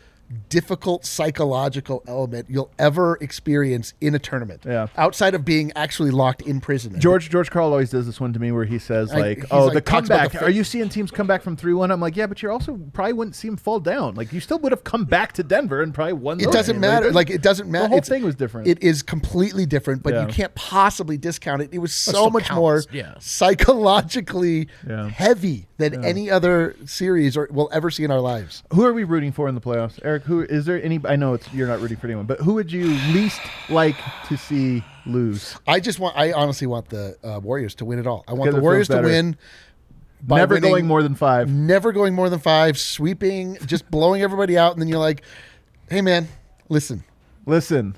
[0.49, 4.63] difficult psychological element you'll ever experience in a tournament.
[4.65, 4.88] Yeah.
[4.97, 6.99] Outside of being actually locked in prison.
[6.99, 9.47] George George Karl always does this one to me where he says I- like, he's
[9.51, 10.32] "Oh, like, the comeback.
[10.32, 12.41] the fa- Are you seeing teams come back from three one?" I'm like, "Yeah, but
[12.41, 14.15] you're also probably wouldn't see them fall down.
[14.15, 16.39] Like you still would have come back to Denver and probably won.
[16.39, 16.82] It doesn't games.
[16.82, 17.11] matter.
[17.11, 17.84] Like it doesn't matter.
[17.84, 18.67] The whole It's- thing was different.
[18.67, 20.21] It is completely different, but Yeah.
[20.21, 21.69] you can't possibly discount it.
[21.71, 23.13] It was so much counts, more yeah.
[23.19, 25.07] psychologically Yeah.
[25.09, 28.63] heavy than any other series or we'll ever see in our lives.
[28.73, 30.23] who are we rooting for in the playoffs, Eric?
[30.23, 30.99] Who is there any?
[31.05, 33.95] I know it's you're not rooting for anyone, but who would you least like
[34.28, 35.55] to see lose?
[35.67, 36.17] I just want.
[36.17, 38.23] I honestly want the uh, Warriors to win it all.
[38.28, 39.38] I want Because the Warriors to win.
[40.23, 41.49] by Never winning- going more than five.
[41.49, 42.80] Never going more than five.
[42.80, 45.21] Sweeping, just blowing everybody out, and then you're like,
[45.89, 46.28] "Hey, man,
[46.69, 47.03] listen."
[47.47, 47.95] Listen,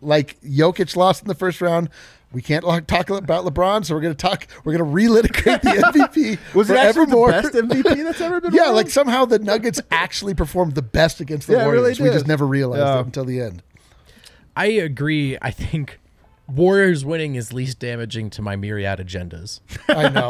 [0.00, 1.90] Like Jokic lost in the first round.
[2.36, 4.46] We can't talk about LeBron, so we're going to talk.
[4.62, 6.38] We're going to relitigate the MVP.
[6.54, 8.52] was it actually the best MVP that's ever been?
[8.52, 8.74] Yeah, won?
[8.74, 12.00] like somehow the Nuggets actually performed the best against the Yeah, it really Warriors.
[12.00, 12.98] we just never realized Yeah.
[12.98, 13.62] it until the end.
[14.54, 15.38] I agree.
[15.40, 15.98] I think
[16.46, 19.60] Warriors winning is least damaging to my myriad agendas.
[19.88, 20.28] I know.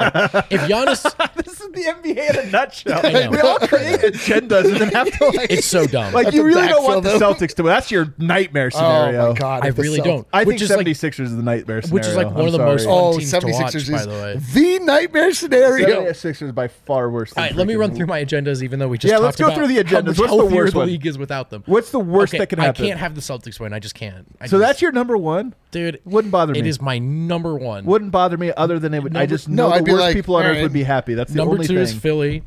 [0.49, 3.01] If Giannis, this is the NBA in a nutshell.
[3.31, 5.51] We all create agendas and then have to like.
[5.51, 6.12] it's so dumb.
[6.12, 7.17] like you really don't want the.
[7.17, 7.73] Celtics to win.
[7.73, 8.97] That's your nightmare oh, scenario.
[8.99, 9.33] oh scenario.
[9.33, 9.64] my god!
[9.64, 10.29] I really Celt- don't.
[10.33, 11.95] I think which is 76ers is the nightmare scenario.
[11.95, 12.71] which is like one I'm of the sorry.
[12.71, 14.37] most fun Oh, teams 76ers watch, is by the way.
[14.55, 15.87] the nightmare scenario.
[16.12, 17.33] 76ers by far worse.
[17.33, 19.37] Than All right, let me run through my agendas, even though we just Yeah, let's
[19.37, 20.07] go about through the agendas.
[20.07, 21.62] much What's the worst the league is without them.
[21.67, 22.85] What's the worst that can happen?
[22.85, 23.73] I can't have the Celtics win.
[23.73, 24.27] I just can't.
[24.47, 25.55] So that's your number one.
[25.71, 26.01] dude.
[26.05, 26.59] Wouldn't bother me.
[26.61, 27.85] It is my number one.
[27.85, 29.17] Wouldn't bother me other than it would.
[29.17, 31.14] I just know I'd the worst like, people on earth would be happy.
[31.14, 31.83] That's the Number only two thing.
[31.83, 32.43] is Philly.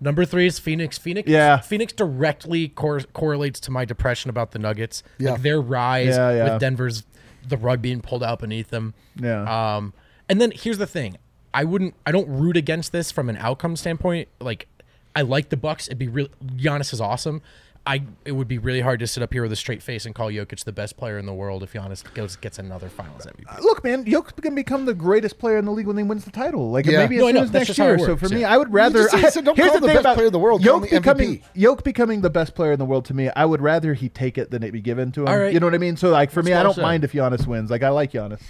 [0.00, 0.96] Number three is Phoenix.
[0.96, 1.28] Phoenix.
[1.28, 1.58] Yeah.
[1.58, 5.02] Phoenix directly cor- correlates to my depression about the Nuggets.
[5.18, 5.32] Yeah.
[5.32, 6.52] Like their rise Yeah, yeah.
[6.52, 7.04] with Denver's
[7.46, 8.94] the rug being pulled out beneath them.
[9.16, 9.76] Yeah.
[9.76, 9.92] Um,
[10.28, 11.16] and then here's the thing:
[11.54, 14.28] I wouldn't, I don't root against this from an outcome standpoint.
[14.40, 14.68] Like,
[15.16, 15.88] I like the Bucks.
[15.88, 16.28] It'd be real.
[16.56, 17.42] Giannis is awesome.
[17.88, 20.14] I it would be really hard to sit up here with a straight face and
[20.14, 23.60] call Jokic the best player in the world if Giannis goes gets another Finals MVP.
[23.62, 26.24] Look, man, Jokic's going to become the greatest player in the league when he wins
[26.26, 26.70] the title.
[26.70, 26.98] Like Yeah.
[26.98, 27.42] maybe as No, I soon know.
[27.44, 27.98] as next year.
[27.98, 28.44] So works, for me.
[28.44, 29.04] I would rather.
[29.04, 30.62] just said- said don't here's call the the thing best about player in the world,
[30.62, 31.42] call Jokic becoming MVP.
[31.56, 33.30] Jokic becoming the best player in the world to me.
[33.34, 35.28] I would rather he take it than it be given to him.
[35.28, 35.52] All right.
[35.54, 35.96] You know what I mean?
[35.96, 36.82] So like for me, I don't said.
[36.82, 37.70] mind if Giannis wins.
[37.70, 38.40] Like I like Giannis.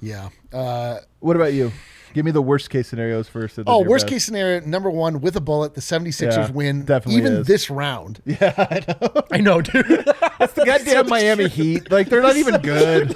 [0.00, 0.30] Yeah.
[0.52, 1.72] Uh, What about you?
[2.14, 3.58] Give me the worst case scenarios first.
[3.66, 4.12] oh, worst best.
[4.12, 7.46] case scenario, number one, with a bullet, the 76ers Yeah, win definitely even is.
[7.46, 8.20] this round.
[8.26, 9.86] Yeah, I know, dude.
[10.38, 11.90] That's the goddamn Miami Heat.
[11.90, 13.14] Like they're not even good.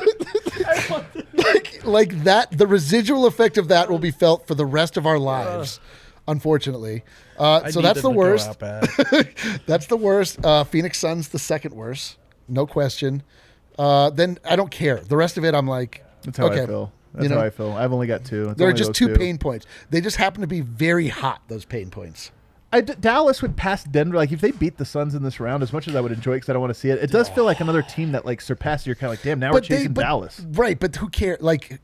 [1.34, 5.06] like, like that, the residual effect of that will be felt for the rest of
[5.06, 5.80] our lives,
[6.28, 7.02] unfortunately.
[7.38, 9.66] Uh, so that's the them to go worst.
[9.66, 10.44] That's the worst.
[10.44, 12.18] Uh, Phoenix Suns, the second worst.
[12.48, 13.22] No question.
[13.78, 14.96] Uh, then I don't care.
[15.00, 16.66] The rest of it, I'm like, That's how okay.
[17.12, 17.36] That's You know?
[17.38, 17.72] how I feel.
[17.72, 18.50] I've only got two.
[18.50, 19.66] It's There are just those two pain points.
[19.90, 22.30] They just happen to be very hot, those pain points.
[22.74, 24.16] I d- Dallas would pass Denver.
[24.16, 26.34] Like if they beat the Suns in this round, as much as I would enjoy,
[26.36, 28.40] because I don't want to see it, it does feel like another team that like
[28.40, 28.86] surpasses.
[28.86, 30.40] You're kind of like, damn, now we're chasing but- Dallas.
[30.52, 31.42] Right, but who cares?
[31.42, 31.80] Like,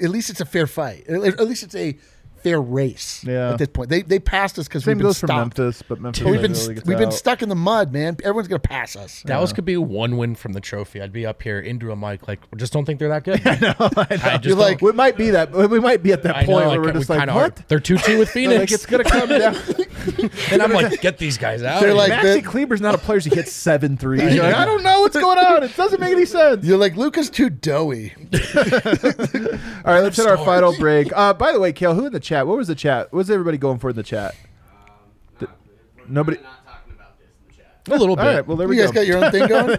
[0.00, 1.04] at least it's a fair fight.
[1.08, 1.96] At least it's a
[2.44, 3.50] fair race Yeah.
[3.52, 3.88] at this point.
[3.88, 5.58] They they passed us because we've Same been goes for stopped.
[5.58, 7.14] Memphis, but Memphis We've been really gets we've been out.
[7.14, 8.16] stuck in the mud, man.
[8.22, 9.22] Everyone's gonna pass us.
[9.24, 11.00] Dallas could be one win from the trophy.
[11.02, 13.40] I'd be up here into a mic like, just don't think they're that good.
[13.46, 13.74] I know.
[13.96, 15.50] I just You're like, We might be that.
[15.52, 17.34] We might be at that I point know, where like, we're we just like, kinda
[17.34, 17.58] what?
[17.58, 17.64] Are.
[17.68, 18.60] They're two two with Phoenix.
[18.60, 19.56] Like it's gonna come down.
[20.52, 21.80] and I'm like, get these guys out.
[21.80, 24.34] They're like- Maxi Kleber's not a player who hits seven threes.
[24.34, 25.62] You're like, I don't know what's going on.
[25.62, 26.64] It doesn't make any sense.
[26.66, 28.12] You're like Luka's too doughy.
[29.84, 31.12] All right, let's hit our final break.
[31.16, 32.33] Uh, by the way, Kale, who in the chat?
[32.42, 33.12] What was the chat?
[33.12, 34.34] What was everybody going for in the chat?
[35.40, 35.48] Um,
[36.08, 37.96] nobody- Not talking about this in the chat.
[37.96, 38.22] a little bit.
[38.22, 39.00] right, well there we You guys go.
[39.00, 39.78] got your own thing going.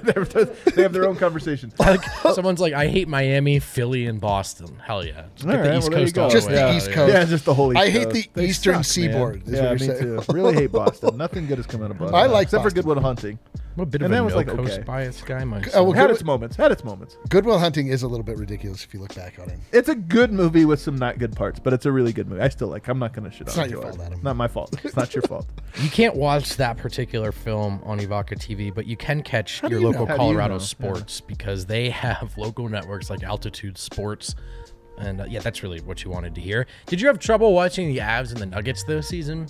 [0.75, 1.73] they have their own conversations.
[1.79, 2.03] like
[2.33, 4.79] someone's like, I hate Miami, Philly, and Boston.
[4.85, 6.23] Hell yeah, just All get the East well, Coast go.
[6.23, 6.77] all Just the the way.
[6.77, 6.93] East Yeah.
[6.95, 7.13] Coast.
[7.13, 7.77] Yeah, just the whole.
[7.77, 8.13] I hate Coast.
[8.15, 8.85] the They Eastern suck.
[8.85, 9.99] Seaboard, is what Yeah, you're me saying.
[10.01, 10.33] too.
[10.33, 11.17] Really hate Boston.
[11.17, 12.15] Nothing good has come out of Boston.
[12.15, 12.81] I like except Boston.
[12.83, 13.39] for Goodwill Hunting.
[13.77, 14.83] I'm a bit And of that a was no like, coast okay.
[14.83, 15.75] bias guy myself.
[15.75, 16.55] Uh, well, Had Good- its moments.
[16.55, 17.17] Had its moments.
[17.29, 19.59] Goodwill Hunting is a little bit ridiculous if you look back on it.
[19.73, 22.41] It's a good movie with some not good parts, but it's a really good movie.
[22.41, 22.87] I still like.
[22.87, 23.99] I'm not gonna shit It's on not your fault.
[23.99, 24.19] Adam.
[24.23, 24.73] Not my fault.
[24.85, 25.45] It's not your fault.
[25.81, 29.79] You can't watch that particular film on Evoca TV, but you can catch do your
[29.79, 30.05] you local know?
[30.07, 30.59] How do you Colorado know?
[30.59, 34.35] sports because they have local networks like Altitude Sports.
[34.97, 36.65] And uh, yeah, that's really what you wanted to hear.
[36.85, 39.47] Did you have trouble watching the Avs and the Nuggets this season?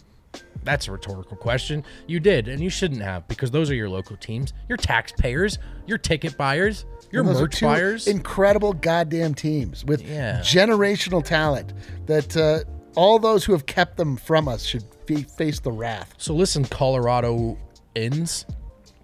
[0.63, 1.83] That's a rhetorical question.
[2.07, 5.97] You did, and you shouldn't have because those are your local teams, your taxpayers, your
[5.99, 8.07] ticket buyers, your And those are merch two buyers.
[8.07, 10.39] Incredible goddamn teams with Yeah.
[10.41, 11.73] generational talent
[12.07, 12.61] that uh,
[12.95, 16.13] all those who have kept them from us should fe- face the wrath.
[16.17, 18.45] so listen, Coloradoans,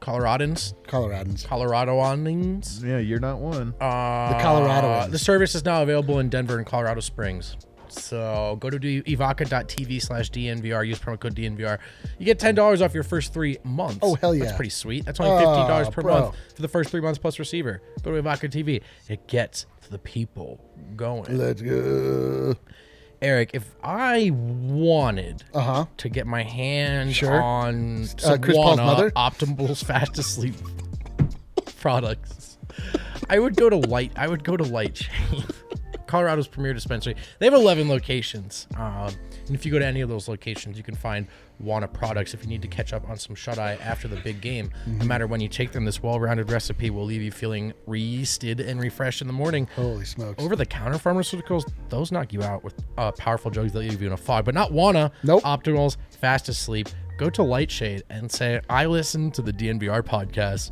[0.02, 1.46] Coloradans, Coloradans.
[1.46, 2.84] Coloradoans.
[2.84, 3.74] yeah, you're not one.
[3.80, 5.12] Uh, The Coloradoans.
[5.12, 7.56] The service is now available in Denver and Colorado Springs.
[7.92, 10.88] So go to evoca.tv slash DNVR.
[10.88, 11.78] Use promo code DNVR.
[12.20, 14.00] You get $10 off your first three months.
[14.02, 14.46] Oh, hell yeah.
[14.46, 15.06] That's pretty sweet.
[15.06, 16.20] That's only $15 Oh, per bro.
[16.22, 17.82] month for the first three months plus receiver.
[18.04, 18.82] Go to Evoca TV.
[19.10, 20.64] It gets the people
[20.96, 21.38] going.
[21.38, 22.56] Let's go.
[23.22, 25.86] Eric, if I wanted Uh-huh.
[25.98, 27.40] to get my hands Sure.
[27.42, 29.12] on Uh, Chris Paul's mother?
[29.16, 30.56] Optimal's fast asleep
[31.80, 32.58] products,
[33.30, 34.12] I would go to Light.
[34.16, 35.10] I would go to Lightshade,
[36.12, 37.16] Colorado's premier dispensary.
[37.40, 39.14] They have 11 locations, um,
[39.48, 41.26] and if you go to any of those locations, you can find
[41.64, 42.34] Wana products.
[42.34, 45.06] If you need to catch up on some shut eye after the big game, no
[45.06, 49.22] matter when you take them, this well-rounded recipe will leave you feeling rested and refreshed
[49.22, 49.70] in the morning.
[49.74, 50.44] Holy smokes.
[50.44, 54.08] Over the counter pharmaceuticals, those knock you out with uh, powerful drugs that leave you
[54.08, 55.12] in a fog, but not Wana.
[55.24, 55.44] Nope.
[55.44, 56.90] Optimals, fast asleep.
[57.18, 60.72] Go to Lightshade and say, I listened to the DNVR podcast.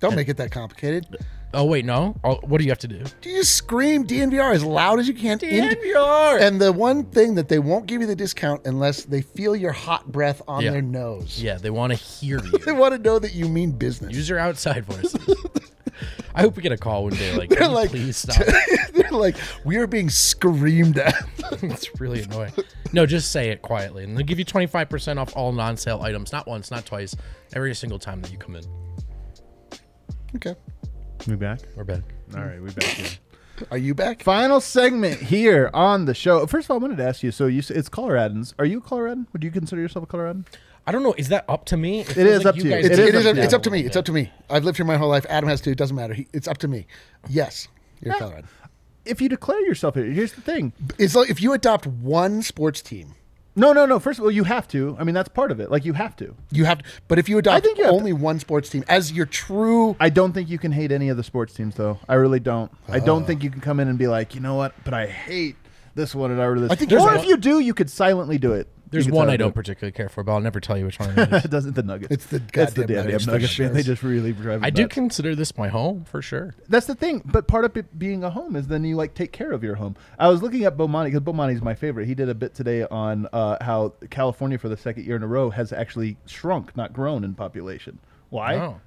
[0.00, 1.16] Don't make it that complicated.
[1.52, 2.14] Oh, wait, no?
[2.22, 3.02] Oh, what do you have to do?
[3.20, 5.38] Do you just scream DNVR as loud as you can.
[5.40, 6.40] in- DNVR!
[6.40, 9.72] and the one thing that they won't give you the discount unless they feel your
[9.72, 10.70] hot breath on Yeah.
[10.70, 11.42] their nose.
[11.42, 12.58] yeah, they want to hear you.
[12.58, 12.78] They you.
[12.78, 14.14] want to know that you mean business.
[14.14, 15.16] Use your outside voices.
[16.34, 18.36] I hope we get a call one day like, They're "Can you like, please stop.
[18.94, 19.34] they're like,
[19.64, 21.14] we are being screamed at.
[21.62, 22.52] it's really annoying.
[22.92, 24.04] No, just say it quietly.
[24.04, 26.30] And they'll give you 25% off all non sale items.
[26.30, 27.16] Not once, not twice.
[27.54, 28.62] Every single time that you come in.
[30.36, 30.54] okay.
[31.26, 31.60] We back?
[31.76, 32.02] We're back.
[32.34, 33.08] All right, we back here.
[33.70, 34.22] Are you back?
[34.22, 36.46] Final segment here on the show.
[36.46, 37.30] First of all, I wanted to ask you.
[37.30, 38.54] So you, s- it's Coloradans.
[38.58, 39.26] Are you a Coloradan?
[39.32, 40.46] Would you consider yourself a Coloradan?
[40.86, 41.14] I don't know.
[41.18, 42.00] Is that up to me?
[42.00, 42.70] It, is feels up to you.
[42.70, 43.80] guys It's, It it is is up up, to it's up to me.
[43.80, 44.32] It's up to me.
[44.48, 45.26] I've lived here my whole life.
[45.28, 45.70] Adam has to.
[45.70, 46.14] It doesn't matter.
[46.14, 46.86] He, it's up to me.
[47.28, 47.68] Yes.
[48.00, 48.18] You're eh.
[48.18, 48.46] Colorado.
[49.04, 50.72] If you declare yourself here, here's the thing.
[50.98, 53.14] It's like if you adopt one sports team,
[53.56, 53.98] No, no, no.
[53.98, 54.96] First of all, you have to.
[54.98, 55.70] I mean, that's part of it.
[55.70, 56.34] Like you have to.
[56.50, 56.78] you have.
[56.78, 56.84] To.
[57.08, 60.32] But if you adopt think you only one sports team as your true, I don't
[60.32, 61.98] think you can hate any of the sports teams, though.
[62.08, 62.70] I really don't.
[62.88, 63.26] I don't oh.
[63.26, 64.74] think you can come in and be like, you know what?
[64.84, 65.56] But I hate
[65.94, 66.72] this one and I really this.
[66.72, 68.68] I think or if one- you do, you could silently do it.
[68.90, 71.10] There's one I don't do particularly care for, but I'll never tell you which one
[71.10, 71.32] it it.
[71.32, 71.44] is.
[71.44, 72.12] it doesn't the Nuggets.
[72.12, 73.72] It's the It's the goddamn goddamn Nuggets, Nuggets, for man.
[73.74, 74.62] They just really drive.
[74.62, 74.94] I do nuts.
[74.94, 76.54] consider this my home for sure.
[76.68, 77.22] That's the thing.
[77.24, 79.76] But part of it being a home is then you like take care of your
[79.76, 79.96] home.
[80.18, 82.06] I was looking at Bomani because Bomani's my favorite.
[82.06, 85.26] He did a bit today on uh, how California for the second year in a
[85.28, 87.98] row has actually shrunk, not grown in population.
[88.30, 88.56] Why?
[88.56, 88.80] Oh.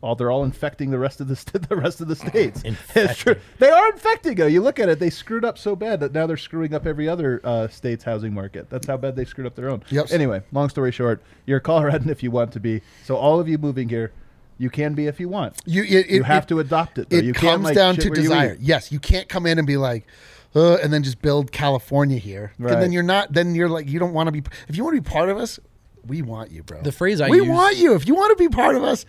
[0.00, 2.62] Well, they're all infecting the rest of the st- the rest of the states.
[2.94, 3.36] It's true.
[3.58, 4.34] They are infecting.
[4.36, 4.46] though.
[4.46, 7.08] You look at it; they screwed up so bad that now they're screwing up every
[7.08, 8.70] other uh, state's housing market.
[8.70, 9.82] That's how bad they screwed up their own.
[9.90, 10.06] Yep.
[10.10, 12.80] Anyway, long story short, you're a Coloradan if you want to be.
[13.04, 14.12] So all of you moving here,
[14.56, 15.60] you can be if you want.
[15.66, 17.10] you it, You it- have it- to adopt it.
[17.10, 17.18] Though.
[17.18, 18.56] It you can't, comes like, down to where you desire.
[18.58, 20.06] Yes, you can't come in and be like,
[20.54, 22.52] uh, and then just build California here.
[22.58, 22.72] Right.
[22.72, 23.32] And then you're not.
[23.34, 24.42] Then you're like, you don't want to be.
[24.66, 25.60] If you want to be part of us,
[26.06, 26.80] we want you, bro.
[26.80, 27.94] The phrase I we use- want you.
[27.94, 29.04] If you want to be part of us,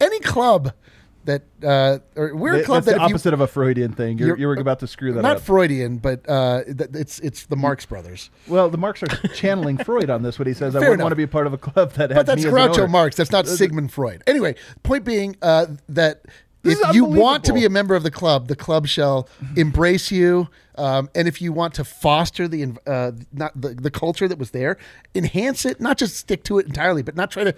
[0.00, 0.72] any club
[1.24, 3.92] that uh, or we're a club That's that the if you, opposite of a Freudian
[3.92, 4.18] thing.
[4.18, 5.22] You're, You're- you were about to screw that up.
[5.22, 5.42] not up.
[5.42, 8.28] Freudian, but uh, th- it's it's the Marx Brothers.
[8.48, 11.04] well, the Marx are channeling Freud on this What he says, "I wouldn't enough.
[11.04, 12.90] want to be a part of a club that." But that's me as an Groucho.
[12.90, 13.14] Marx.
[13.16, 14.24] That's not Sigmund Freud.
[14.26, 16.22] Anyway, point being uh, that
[16.62, 20.10] This if you want to be a member of the club, the club shall embrace
[20.10, 20.48] you.
[20.74, 24.50] Um, and if you want to foster the uh, not the, the culture that was
[24.50, 24.76] there,
[25.14, 27.54] enhance it, not just stick to it entirely, but not try to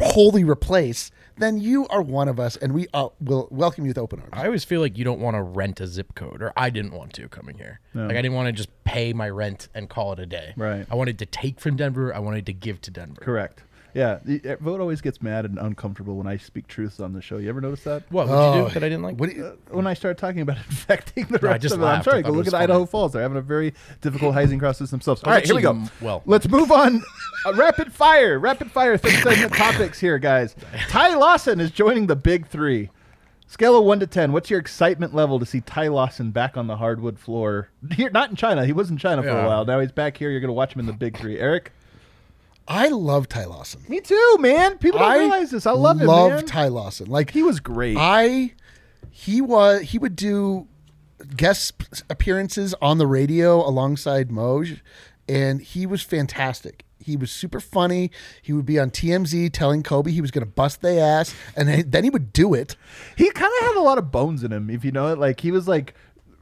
[0.00, 1.10] wholly replace.
[1.36, 4.32] Then you are one of us, and we uh, will welcome you with open arms.
[4.32, 6.92] I always feel like you don't want to rent a zip code, or I didn't
[6.92, 7.80] want to coming here.
[7.94, 10.54] Like I didn't want to just pay my rent and call it a day.
[10.56, 10.86] Right.
[10.90, 12.14] I wanted to take from Denver.
[12.14, 13.20] I wanted to give to Denver.
[13.20, 13.62] Correct.
[13.94, 17.36] Yeah, uh, Vogt always gets mad and uncomfortable when I speak truths on the show.
[17.38, 18.02] You ever notice that?
[18.10, 19.16] What would you Oh, do that I didn't like?
[19.18, 21.74] What do you, Uh, when I started talking about infecting the No, I rest just
[21.74, 22.22] of it, I'm sorry.
[22.22, 22.86] Go look was at Idaho.
[22.86, 23.12] Falls.
[23.12, 25.22] They're having a very difficult housing crisis themselves.
[25.24, 25.82] All right, here we go.
[26.00, 27.02] well- let's move on.
[27.46, 28.96] Uh, rapid fire, rapid fire.
[28.96, 30.54] Third segment topics here, guys.
[30.88, 32.88] Ty Lawson is joining the Big Three.
[33.48, 34.32] Scale of one to ten.
[34.32, 37.68] What's your excitement level to see Ty Lawson back on the hardwood floor?
[37.94, 38.64] Here, not in China.
[38.64, 39.66] He was in China for a while.
[39.66, 40.30] Now he's back here.
[40.30, 41.38] You're going to watch him in the Big Three.
[41.38, 41.72] Eric.
[42.68, 43.82] I love Ty Lawson.
[43.88, 44.78] Me too, man.
[44.78, 45.66] People don't I realize this.
[45.66, 46.46] I love him, love man.
[46.46, 47.08] Ty Lawson.
[47.08, 47.96] Like he was great.
[47.98, 48.52] I
[49.10, 50.66] he was he would do
[51.36, 51.74] guest
[52.10, 54.80] appearances on the radio alongside Moj,
[55.28, 56.84] and he was fantastic.
[56.98, 58.10] He was super funny.
[58.40, 61.68] He would be on TMZ telling Kobe he was going to bust their ass, and
[61.68, 62.76] then, then he would do it.
[63.16, 65.18] He kind of had a lot of bones in him, if you know it.
[65.18, 65.94] Like he was like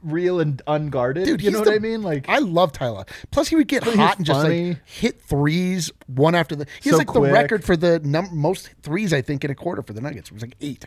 [0.03, 1.25] real and unguarded.
[1.25, 2.01] Dude, you know the- what I mean?
[2.01, 3.05] Like I love Tyler.
[3.31, 4.69] Plus, he would get hot and just funny.
[4.69, 6.65] like hit threes one after the.
[6.81, 7.23] He's So like quick.
[7.25, 10.29] the record for the num- most threes I think in a quarter for the Nuggets.
[10.29, 10.85] It was like eight,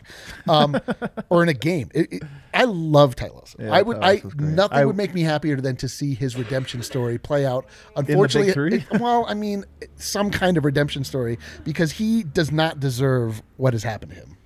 [0.49, 0.79] um,
[1.29, 1.89] or in a game.
[1.93, 3.41] It- it- I love Tyler.
[3.59, 3.97] Yeah, I would.
[4.01, 7.65] I nothing I- would make me happier than to see his redemption story play out.
[7.95, 9.65] Unfortunately, it- well, I mean,
[9.97, 14.37] some kind of redemption story because he does not deserve what has happened to him.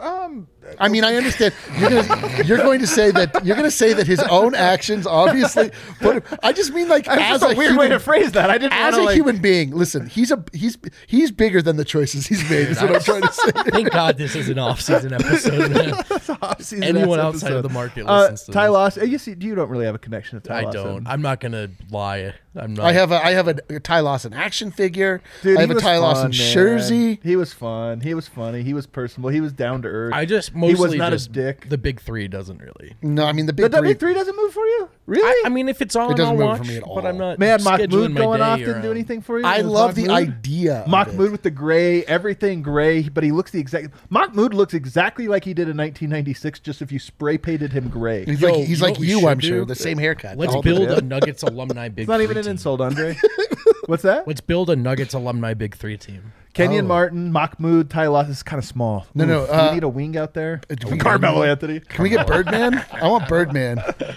[0.00, 1.54] um I mean, I understand.
[1.78, 5.06] You're, gonna, you're going to say that you're going to say that his own actions
[5.06, 5.70] obviously.
[6.00, 8.50] But I just mean like as That's a a weird human, way to phrase that.
[8.50, 9.14] I didn't as a like.
[9.16, 9.70] human being.
[9.74, 12.68] Listen, he's a he's he's bigger than the choices he's made.
[12.68, 13.50] Is what I'm trying to say.
[13.70, 15.92] Thank God this is an off-season episode.
[16.42, 18.72] Off-season Anyone ass outside of the market Uh, listens to Ty this.
[18.72, 19.10] Lawson.
[19.10, 20.84] You see, you don't really have a connection to Ty I Lawson.
[20.84, 21.06] don't.
[21.06, 22.34] I'm not gonna lie.
[22.54, 22.86] I'm not.
[22.86, 25.22] I have a I have a, Ty Lawson action figure.
[25.42, 26.52] Dude, I he have a was Ty fun, Lawson man.
[26.54, 27.20] jersey.
[27.22, 28.00] He was fun.
[28.00, 28.62] He was funny.
[28.62, 29.30] He was personable.
[29.30, 30.12] He was down to earth.
[30.14, 31.68] I just he mostly was not just a dick.
[31.68, 32.94] The big three doesn't really.
[33.02, 33.98] No, I mean the the big W three.
[33.98, 35.22] three doesn't move for you, really?
[35.24, 36.58] I, I mean, if it's on, It doesn't I'll move watch.
[36.58, 36.94] for me at all.
[36.96, 37.38] But I'm not.
[37.38, 39.44] Man, scheduling Mahmoud my going off didn't do anything for you.
[39.46, 40.80] I Was love the idea.
[40.80, 43.94] of Mahmoud with the gray, everything gray, but he looks the exact.
[44.10, 46.60] Mahmoud looks exactly like he did in 1996.
[46.60, 48.24] Just if you spray painted him gray.
[48.24, 49.64] He's Yo, like he's you like you, I'm sure.
[49.64, 50.36] The same haircut.
[50.36, 52.02] Let's build a Nuggets alumni big.
[52.04, 53.16] It's not even an insult, Andre.
[53.86, 54.26] What's that?
[54.28, 56.32] Let's build a Nuggets alumni big three team.
[56.54, 56.88] Kenyon Oh.
[56.88, 59.06] Martin, Mahmoud, Ty Loss is kind of small.
[59.14, 59.48] No, no, Oof.
[59.48, 60.60] Do uh, we need a wing out there.
[60.68, 61.80] do we- Carmelo Anthony.
[61.80, 62.84] Can we get Birdman?
[62.92, 63.82] I want Birdman.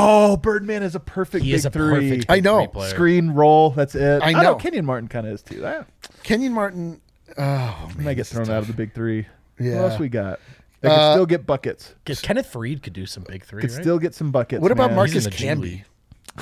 [0.00, 2.10] Oh, Birdman is a perfect He big is a three.
[2.10, 2.26] perfect.
[2.30, 2.58] I know.
[2.58, 2.90] three player.
[2.90, 3.70] Screen roll.
[3.70, 4.22] That's it.
[4.22, 4.42] I know.
[4.42, 4.54] know.
[4.56, 5.62] Kenyon Martin kind of is too.
[5.64, 5.84] Ah,
[6.22, 7.00] Kenyon Martin.
[7.38, 9.26] Oh he man, might get this is thrown out of the big three.
[9.58, 9.76] Yeah.
[9.82, 10.40] What else we got?
[10.82, 11.94] They can Uh, still get buckets.
[12.04, 13.62] Get- Kenneth Faried could do some big three.
[13.62, 13.80] Could right?
[13.80, 14.60] still get some buckets.
[14.60, 14.96] What about man.
[14.96, 15.60] Marcus He's in the G Camby?
[15.62, 15.84] League.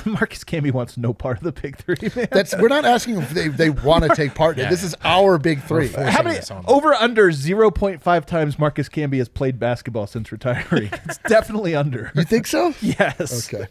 [0.05, 2.29] Marcus Camby wants no part of the big three, man.
[2.31, 4.63] That's we're not asking if they, they want to take part in it.
[4.65, 4.71] Yeah.
[4.71, 5.89] This is our big three.
[5.89, 6.75] How many this on them.
[6.75, 10.91] over under 0.5 times Marcus Camby has played basketball since retiring?
[11.05, 12.13] it's definitely under.
[12.15, 12.75] You think so?
[12.81, 13.53] yes.
[13.53, 13.67] Okay.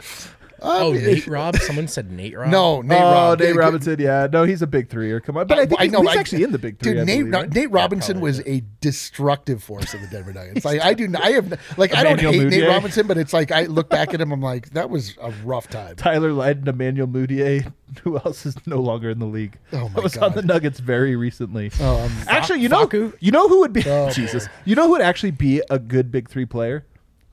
[0.61, 1.55] Oh, Um, Nate Robb.
[1.61, 2.49] Someone said Nate Robb.
[2.49, 3.39] No, Nate oh, Rob.
[3.39, 3.99] Nate Robinson.
[3.99, 5.11] Yeah, no, he's a big three.
[5.11, 6.93] Or come on, but I think he's, know, he's I- actually in the big three.
[6.93, 7.53] Dude, Nate, believe, right?
[7.53, 10.65] Nate Robinson probably, was a destructive force in the Denver Nuggets.
[10.65, 13.51] Like I do, I have like I don't Emmanuel hate Nate Robinson, but it's like
[13.51, 15.95] I look back at him, I'm like that was a rough time.
[15.95, 17.71] Tyler Lydon, Emmanuel Mudiay.
[18.03, 19.57] Who else is no longer in the league?
[19.71, 21.71] Oh, my that was on the Nuggets very recently.
[21.79, 23.13] Um, actually, you know, Faku?
[23.19, 24.47] you know who would be Oh, Jesus.
[24.65, 26.85] You know who would actually be a good big three player?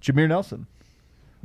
[0.03, 0.66] Jameer Nelson.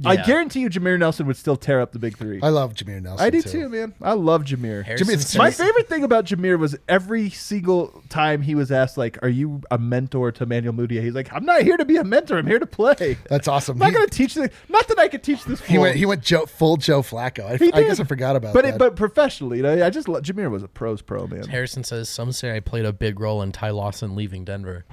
[0.05, 2.39] I guarantee you, Jameer Nelson would still tear up the big three.
[2.43, 3.25] I love Jameer Nelson.
[3.25, 3.95] I do too, man.
[4.01, 4.83] I love Jameer.
[4.83, 8.97] Harrison Jimmy, says- My favorite thing about Jameer was every single time he was asked,
[8.97, 11.97] like, "Are you a mentor to Emmanuel Mudiay?" He's like, "I'm not here to be
[11.97, 12.37] a mentor.
[12.37, 13.17] I'm here to play.
[13.29, 13.75] That's awesome.
[13.75, 14.51] I'm not He- going to teach the.
[14.69, 15.61] Not that I could teach this.
[15.61, 15.81] He fool.
[15.83, 15.95] went.
[15.95, 17.45] He went Joe, full Joe Flacco.
[17.45, 17.99] I, He I guess.
[17.99, 18.75] I forgot about but that.
[18.75, 21.47] It, but professionally, you know, I just lo- Jameer was a pros pro man.
[21.47, 24.85] Harrison says some say I played a big role in Ty Lawson leaving Denver.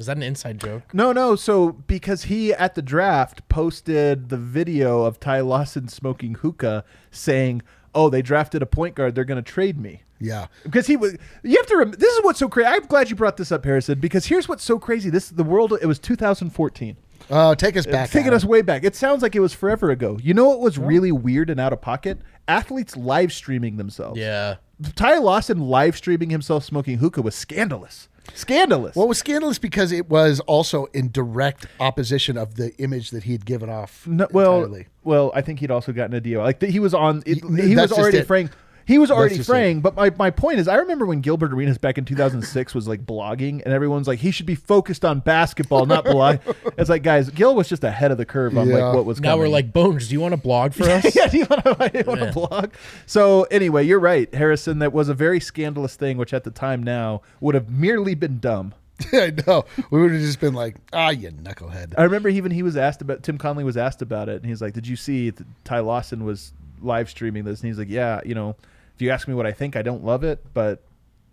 [0.00, 0.82] Is that an inside joke?
[0.94, 1.36] No, no.
[1.36, 7.60] So because he at the draft posted the video of Ty Lawson smoking hookah, saying,
[7.94, 9.14] "Oh, they drafted a point guard.
[9.14, 11.76] They're going to trade me." yeah, Because he was, you have to.
[11.76, 12.68] Rem- this is what's so crazy.
[12.68, 14.00] I'm glad you brought this up, Harrison.
[14.00, 15.10] Because here's what's so crazy.
[15.10, 15.76] This the world.
[15.80, 16.96] It was 2014.
[17.30, 18.10] uh, take us back.
[18.10, 18.84] taking us way back.
[18.84, 20.18] It sounds like it was forever ago.
[20.22, 22.18] You know what was really weird and out of pocket?
[22.48, 24.18] Athletes live streaming themselves.
[24.18, 24.56] Yeah.
[24.94, 28.08] Ty Lawson live streaming himself smoking hookah was scandalous.
[28.34, 28.94] Scandalous.
[28.96, 33.24] Well, it was scandalous because it was also in direct opposition of the image that
[33.24, 34.06] he had given off.
[34.06, 34.86] No, well, entirely.
[35.04, 36.40] well, I think he'd also gotten a deal.
[36.40, 37.22] Like th- he was on.
[37.26, 38.26] It, Y- he was already it.
[38.26, 38.50] fraying.
[38.90, 39.80] He was already just fraying.
[39.82, 43.06] But my, my point is, I remember when Gilbert Arenas back in 2006 was like
[43.06, 46.38] blogging, and everyone's like, he should be focused on basketball, not blog.
[46.76, 48.76] it's like, guys, Gil was just ahead of the curve on Yeah.
[48.86, 49.20] like what was.
[49.20, 51.14] Now we're like, Bones, do you want to blog for us?
[51.14, 52.30] yeah, do you want to Yeah.
[52.32, 52.72] blog?
[53.06, 54.80] So anyway, you're right, Harrison.
[54.80, 58.40] That was a very scandalous thing, which at the time now would have merely been
[58.40, 58.74] dumb.
[59.12, 61.94] I know we would have just been like, ah, you knucklehead.
[61.96, 64.60] I remember even he was asked about Tim Connelly was asked about it, and he's
[64.60, 68.20] like, "Did you see that Ty Lawson was live streaming this?" And he's like, "Yeah,
[68.26, 68.56] you know,
[69.00, 70.82] if you ask me what I think, I don't love it, but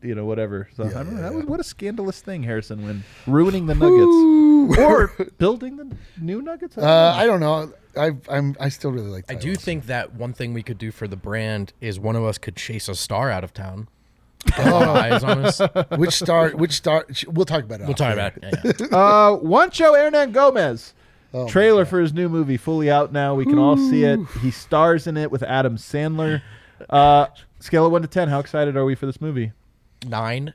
[0.01, 1.37] you know, whatever." So I don't yeah, that yeah.
[1.37, 6.77] was what a scandalous thing, Harrison, when ruining the Nuggets or building the new Nuggets.
[6.77, 7.17] I don't Uh, know.
[7.17, 7.73] I don't know.
[8.31, 8.55] I, I'm.
[8.57, 9.25] I still really like.
[9.29, 12.23] I do think that one thing we could do for the brand is one of
[12.23, 13.89] us could chase a star out of town.
[14.57, 14.73] Oh.
[14.75, 15.59] All eyes on us.
[15.97, 16.51] Which star?
[16.51, 17.05] Which star?
[17.27, 17.85] We'll talk about it.
[17.85, 18.27] We'll talk air.
[18.27, 18.43] about it.
[18.65, 18.97] Yeah, yeah.
[18.97, 20.93] Uh, Juancho Hernangomez.
[21.33, 23.35] Oh Trailer for his new movie fully out now.
[23.35, 24.19] We can all see it.
[24.41, 26.41] He stars in it with Adam Sandler.
[26.89, 27.27] Uh,
[27.59, 28.29] scale of one to ten.
[28.29, 29.51] How excited are we for this movie?
[30.07, 30.53] Nine.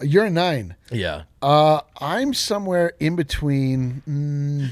[0.00, 0.76] You're a nine.
[0.92, 1.22] Yeah.
[1.42, 4.02] Uh, I'm somewhere in between.
[4.08, 4.70] Mm,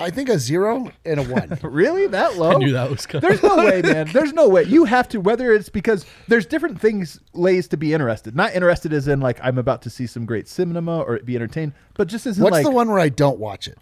[0.00, 1.58] I think a zero and a one.
[1.62, 2.06] Really?
[2.06, 2.52] That low?
[2.52, 3.28] I knew that was coming.
[3.28, 4.08] There's no way, man.
[4.12, 4.62] There's no way.
[4.64, 8.34] You have to, whether it's because there's different things lays to be interested.
[8.36, 11.72] Not interested as in like I'm about to see some great cinema or be entertained,
[11.94, 13.78] but just as in What's like the one where I don't watch it?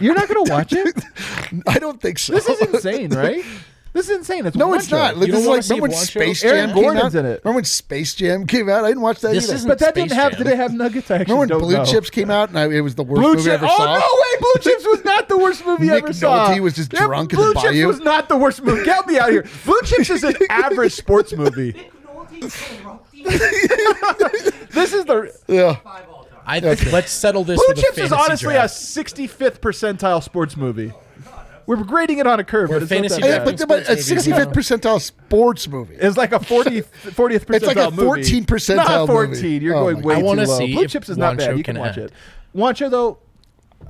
[0.00, 1.02] you're not gonna watch it.
[1.66, 2.32] I don't think so.
[2.32, 3.44] This is insane, right?
[3.94, 4.46] This is insane.
[4.46, 4.90] It's No, it's Juancho.
[4.92, 5.16] not.
[5.18, 6.06] Like, this is like see remember when Juancho?
[6.06, 7.18] Space Aaron Jam came Gordon's out?
[7.18, 7.40] in it.
[7.44, 8.84] Remember when Space Jam came out?
[8.84, 9.54] I didn't watch that This either.
[9.56, 10.32] isn't But that Space didn't have.
[10.32, 10.38] Jam.
[10.44, 11.10] Did it have Nuggets?
[11.10, 11.84] I actually Remember when don't Blue know.
[11.84, 13.62] Chips came out and I, it was the worst Blue movie I Chips.
[13.64, 13.94] ever Oh saw?
[13.98, 14.40] no way!
[14.40, 16.48] Blue Chips was not the worst movie I Nick ever saw.
[16.48, 17.86] Nolte was just Yeah, drunk in Blue the Chips bayou.
[17.86, 18.82] was not the worst movie.
[18.84, 19.44] Get me out of here.
[19.66, 21.72] Blue Chips is an average sports movie.
[21.72, 23.00] Nick Nolte, so.
[24.72, 25.74] This is the Yeah.
[25.76, 26.38] Five all time.
[26.46, 27.58] I let's settle this.
[27.58, 28.74] Blue with a Chips is fantasy honestly draft.
[28.74, 30.92] a 65th percentile sports movie.
[31.66, 33.56] We're grading it on a curve, We're but it's not that bad.
[33.56, 33.68] draft.
[33.68, 35.94] but, but a 65th percentile sports movie.
[35.96, 39.34] It's like a 40th, 40th percentile It's like a 14 percentile Not movie.
[39.34, 39.62] 14.
[39.62, 40.58] You're Oh going way I too low.
[40.58, 41.56] see Blue Chips is not bad.
[41.56, 41.98] You can can watch act.
[41.98, 42.12] it.
[42.54, 43.18] Juancho though,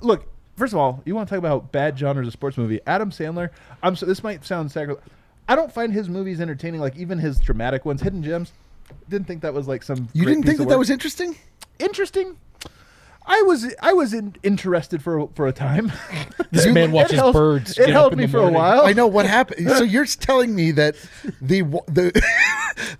[0.00, 0.26] look.
[0.56, 2.78] First of all, you want to talk about bad genres of sports movie?
[2.86, 3.48] Adam Sandler.
[3.82, 5.02] I'm so this might sound sacrilege.
[5.48, 6.80] I don't find his movies entertaining.
[6.80, 8.52] Like even his dramatic ones, Hidden Gems.
[9.08, 10.08] Didn't think that was like some.
[10.12, 10.78] You great didn't piece think that of that work.
[10.80, 11.36] was interesting?
[11.78, 12.36] interesting.
[13.26, 15.92] I was I was in, interested for for a time.
[16.50, 18.38] This It- man it watches held- birds It get up held in me the for
[18.40, 18.82] a while.
[18.84, 19.68] I know what happened.
[19.78, 20.96] So you're telling me that
[21.40, 22.22] the the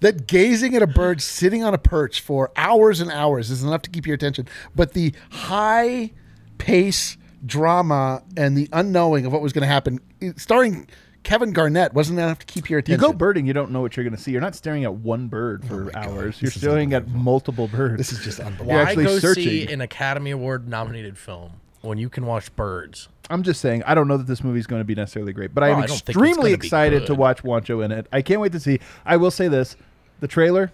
[0.00, 3.82] that gazing at a bird sitting on a perch for hours and hours is enough
[3.82, 6.12] to keep your attention, but the high
[6.58, 9.98] pace drama and the unknowing of what was going to happen,
[10.36, 10.88] starring
[11.22, 13.00] Kevin Garnett, wasn't enough to keep your attention.
[13.00, 14.32] You go birding, you don't know what you're going to see.
[14.32, 16.40] You're not staring at one bird oh for hours.
[16.42, 17.96] You're staring at multiple birds.
[17.98, 18.72] This is just unbelievable.
[18.74, 19.44] You're Why actually go searching.
[19.44, 23.08] see an Academy Award nominated film when you can watch birds?
[23.30, 25.54] I'm just saying, I don't know that this movie is going to be necessarily great,
[25.54, 28.06] but I Oh, am I don't think it's extremely excited to watch Juancho in it.
[28.12, 28.80] I can't wait to see.
[29.06, 29.76] I will say this:
[30.20, 30.72] the trailer,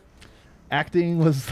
[0.70, 1.46] acting was.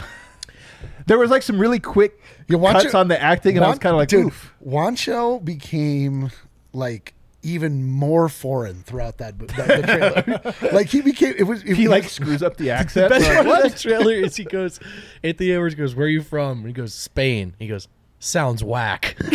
[1.07, 3.79] there was like some really quick You watch cuts on the acting, and I was
[3.79, 4.53] kind of like, dude, oof.
[4.65, 6.31] Juancho became
[6.73, 7.13] like
[7.43, 10.71] even more foreign throughout that, that the trailer.
[10.73, 13.09] like he became it was it He was- like screws up the accent.
[13.09, 14.79] Best We're part of the trailer is he goes,
[15.23, 17.87] Anthony Edwards goes, "Where are you from?" And he goes, "Spain." He goes,
[18.19, 19.15] "Sounds whack."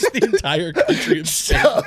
[0.00, 1.82] Just the entire country of Spain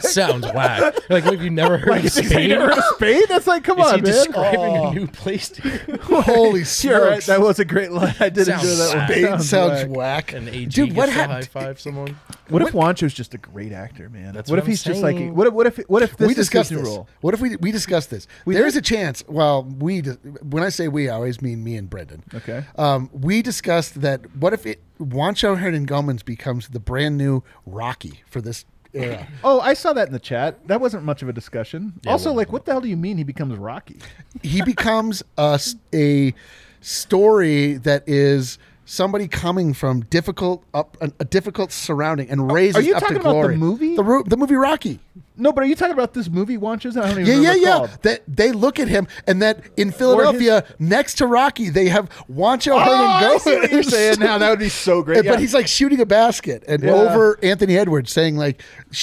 [0.00, 0.94] sounds whack.
[1.10, 2.48] Like, have you never heard Like, of is he Spain?
[2.50, 3.22] never heard of Spain?
[3.28, 4.12] That's like, come Is on, he man.
[4.12, 4.88] describing Oh.
[4.90, 5.98] a new place to you?
[6.02, 7.22] holy You're right.
[7.22, 7.26] smokes.
[7.26, 8.14] That was a great line.
[8.20, 9.08] I did Sounds enjoy that one.
[9.08, 9.96] Spain sounds whack.
[9.96, 10.32] whack.
[10.32, 12.18] An AG Dude, what gets to high five someone.
[12.48, 14.32] What if Juancho's just a great actor, man?
[14.34, 15.34] That's what what if I'm he's just like saying.
[15.34, 16.86] what if what if what if this we is his new this.
[16.86, 17.08] role?
[17.20, 18.26] What if we we discussed this?
[18.44, 18.68] We there did?
[18.68, 19.24] is a chance.
[19.28, 20.12] Well, we di-
[20.42, 22.22] when I say we, I always mean me and Brendan.
[22.34, 22.64] Okay.
[22.76, 24.34] Um, we discussed that.
[24.36, 29.26] What if it Juancho Hernangomez becomes the brand new Rocky for this era?
[29.44, 30.66] Oh, I saw that in the chat.
[30.68, 31.94] That wasn't much of a discussion.
[32.06, 33.98] also, well- like, what the hell do you mean he becomes Rocky?
[34.42, 35.60] he becomes a,
[35.94, 36.32] a
[36.80, 42.80] story that is somebody coming from difficult up a, a difficult surrounding and raises are
[42.82, 43.96] you up talking to about the movie?
[43.96, 45.00] The, the movie Rocky.
[45.38, 46.96] No, but are you talking about this movie Juancho's?
[46.96, 47.86] I don't even Yeah, yeah, yeah.
[48.02, 52.72] That they look at him, and that in Philadelphia, next to Rocky, they have Juancho
[52.72, 54.38] Oh, I Hernan see what you're saying now.
[54.38, 55.24] That would be so great.
[55.24, 55.32] Yeah.
[55.32, 56.90] But he's like shooting a basket and Yeah.
[56.92, 58.62] over Anthony Edwards, saying like,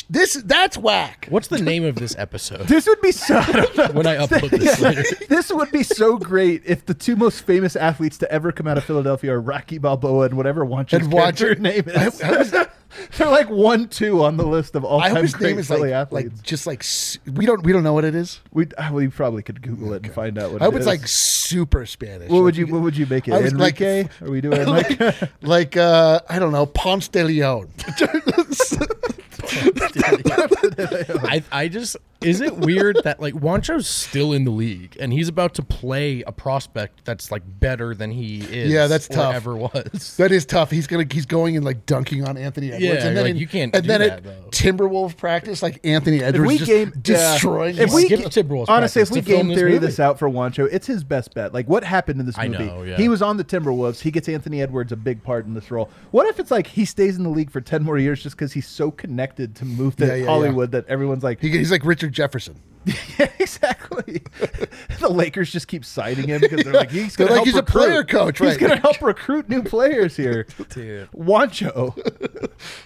[0.10, 2.68] "This, that's whack." What's the name of this episode?
[2.68, 3.40] this would be so.
[3.94, 5.04] when I upload this later.
[5.30, 8.78] this would be so great if the two most famous athletes to ever come out
[8.78, 12.22] of Philadelphia are Rocky Balboa and whatever Juancho's And character Juancho- name is.
[12.22, 12.52] I- I was-
[13.18, 15.90] They're like one, two on the list of all-time hope his great name is Philly
[15.90, 16.36] like, athletes.
[16.38, 18.40] like just like s- we don't we don't know what it is.
[18.52, 20.56] we, uh, we probably could Google it and find out what.
[20.56, 20.62] It is.
[20.62, 20.88] I hope it it's is.
[20.88, 22.30] like super Spanish.
[22.30, 23.34] What Like would you What would you make it?
[23.34, 24.10] I was like- Enrique?
[24.22, 25.00] Are we doing like?
[25.42, 27.70] like uh, I don't know Ponce de Leon.
[31.26, 35.28] I, I just is it weird that like Juancho's still in the league and he's
[35.28, 38.72] about to play a prospect that's like better than he is.
[38.72, 39.36] Yeah, that's or tough.
[39.36, 40.16] Ever was.
[40.18, 40.72] That is tough.
[40.72, 42.84] He's gonna he's going and like dunking on Anthony Edwards.
[42.84, 44.50] Yeah, and then like, in- you can't And do then that, at though.
[44.52, 47.78] Timberwolf practice, like Anthony Edwards we just game- destroying.
[47.78, 49.86] If we Skip ga- Timberwolves honestly, if we game this theory movie.
[49.88, 51.54] this out for Juancho, it's his best bet.
[51.54, 52.66] Like what happened in this I movie?
[52.66, 52.96] know, yeah.
[52.96, 54.00] He was on the Timberwolves.
[54.00, 55.90] He gets Anthony Edwards a big part in this role.
[56.12, 58.54] What if it's like he stays in the league for ten more years just because
[58.54, 61.86] he's so connected to move to Yeah, yeah, Hollywood that everyone's like, He- he's like
[61.86, 62.56] Richard Jefferson.
[63.18, 64.22] yeah, exactly.
[65.00, 68.04] the Lakers just keep citing him because they're like, he's going like, he's a player
[68.04, 70.46] coach, He's going to help recruit new players here.
[70.70, 71.10] Dude.
[71.12, 71.98] Juancho.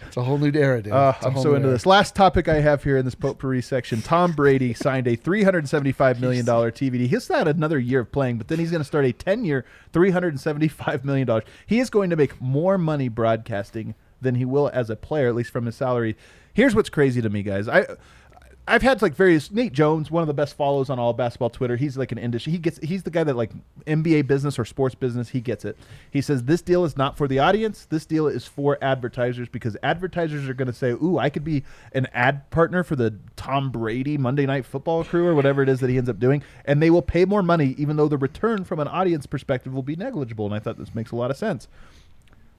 [0.06, 0.94] It's a whole new era, dude.
[0.94, 1.74] Uh, I'm so into era.
[1.74, 1.88] this.
[1.88, 6.46] Last topic I have here in this potpourri section: Tom Brady signed a 375 million
[6.46, 7.08] dollar TVD.
[7.08, 9.66] He's had another year of playing, but then he's going to start a 10 year,
[9.94, 11.44] 375 million dollars.
[11.66, 15.36] He is going to make more money broadcasting than he will as a player, at
[15.36, 16.16] least from his salary.
[16.58, 17.68] Here's what's crazy to me, guys.
[17.68, 17.86] I.
[18.70, 21.78] I've had like various Nate Jones, one of the best follows on all basketball Twitter.
[21.78, 22.52] He's like an industry.
[22.52, 22.80] He gets.
[22.80, 23.52] He's the guy that like
[23.86, 25.30] NBA business or sports business.
[25.30, 25.78] He gets it.
[26.12, 27.86] He says this deal is not for the audience.
[27.86, 31.64] This deal is for advertisers because advertisers are going to say, "Ooh, I could be
[31.94, 35.80] an ad partner for the Tom Brady Monday Night Football crew or whatever it is
[35.80, 38.66] that he ends up doing," and they will pay more money, even though the return
[38.66, 40.46] from an audience perspective will be negligible.
[40.46, 41.70] And I thought this makes a lot of sense.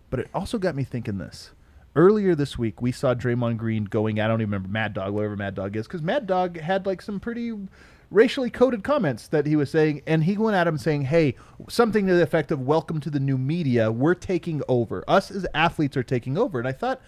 [0.08, 1.50] But it also got me thinking this.
[1.96, 4.20] Earlier this week, we saw Draymond Green going.
[4.20, 7.02] I don't even remember Mad Dog, whatever Mad Dog is, because Mad Dog had like
[7.02, 7.52] some pretty
[8.10, 11.34] racially coded comments that he was saying, and he went at him saying, "Hey,
[11.68, 13.90] something to the effect of welcome to the new media.
[13.90, 15.02] We're taking over.
[15.08, 17.00] Us as athletes are taking over." And I thought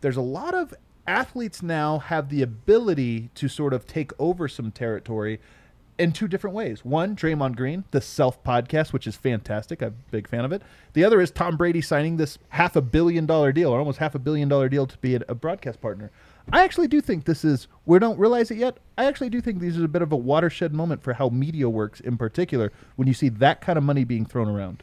[0.00, 0.74] there's a lot of
[1.06, 5.40] athletes now have the ability to sort of take over some territory
[5.98, 6.84] in two different ways.
[6.84, 9.82] One, Draymond Green, the Self podcast, which is fantastic.
[9.82, 10.62] I'm a big fan of it.
[10.94, 14.14] The other is Tom Brady signing this half a billion dollar deal, or almost half
[14.14, 16.10] a billion dollar deal, to be a, broadcast partner.
[16.52, 17.68] I actually do think this is.
[17.86, 18.78] We don't realize it yet.
[18.96, 21.68] I actually do think these is a bit of a watershed moment for how media
[21.68, 24.82] works, in particular, when you see that kind of money being thrown around.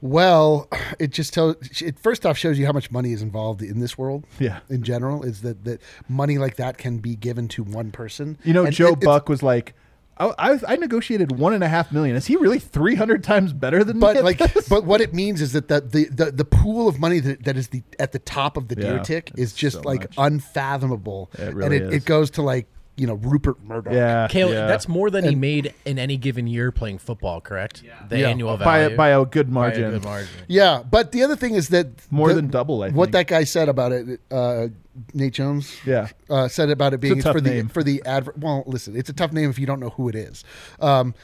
[0.00, 1.56] Well, it just tells.
[1.80, 4.24] It first off shows you how much money is involved in this world.
[4.38, 4.60] Yeah.
[4.68, 8.36] In general, is that that money like that can be given to one person.
[8.44, 9.74] You know, And Joe it- Buck was like,
[10.16, 12.14] I, I, I negotiated one and a half million.
[12.16, 14.00] Is he really 300 times better than me?
[14.00, 14.68] But at like, this?
[14.68, 17.56] but what it means is that the the, the, the pool of money that, that
[17.56, 20.14] is the at the top of the deer Yeah, tick is just so like much.
[20.18, 21.94] unfathomable, It and it, is.
[21.94, 23.92] it goes to like you know Rupert Murdoch.
[23.92, 24.66] yeah, Kale, yeah.
[24.66, 27.82] that's more than he made in any given year playing football, correct?
[27.84, 27.94] Yeah.
[28.08, 28.28] The Yeah.
[28.28, 28.96] annual by a, value.
[28.96, 29.90] by a good By a margin.
[29.90, 30.28] good margin.
[30.48, 33.44] Yeah, but the other thing is that More the- than double, I what that guy
[33.44, 34.68] said about it, uh,
[35.12, 35.74] Nate Jones.
[35.84, 36.08] Yeah.
[36.30, 38.38] uh, said about it being tough for the for the advert.
[38.38, 40.44] Well, listen, it's a tough name if you don't know who it is.
[40.80, 41.14] Um,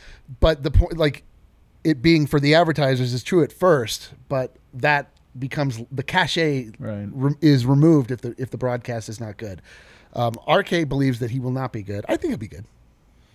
[0.41, 1.23] but the point, like
[1.85, 7.09] it being for the advertisers, is true at first, but that becomes the cachet Right.
[7.13, 9.63] re- is removed if the if the broadcast is not good.
[10.15, 12.05] Um, RK believes that he will not be good.
[12.09, 12.65] I think he'll be good.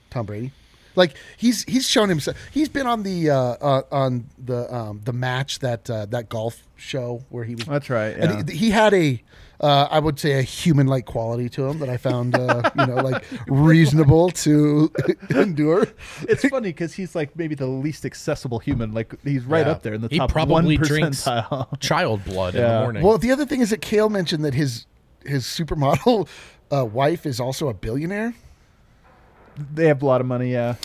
[0.10, 0.52] Tom Brady.
[0.98, 2.38] Like he's he's shown himself.
[2.52, 6.64] He's been on the uh, uh, on the um, the match that uh, that golf
[6.78, 7.66] show where he was.
[7.66, 8.54] That's right, And yeah.
[8.54, 9.22] he, he had a,
[9.60, 12.86] uh, I would say, a human like quality to him that I found, uh, you
[12.86, 14.90] know, like reasonable to
[15.32, 15.86] endure.
[16.22, 18.94] It's funny because he's like maybe the least accessible human.
[18.94, 19.74] Like he's right Yeah.
[19.74, 21.78] up there in the He top probably one drinks percentile.
[21.82, 23.04] child blood in the morning.
[23.04, 24.86] Well, the other thing is that Kale mentioned that his
[25.26, 26.28] his supermodel
[26.72, 28.34] uh, wife is also a billionaire.
[29.74, 30.52] they have a lot of money.
[30.52, 30.76] Yeah.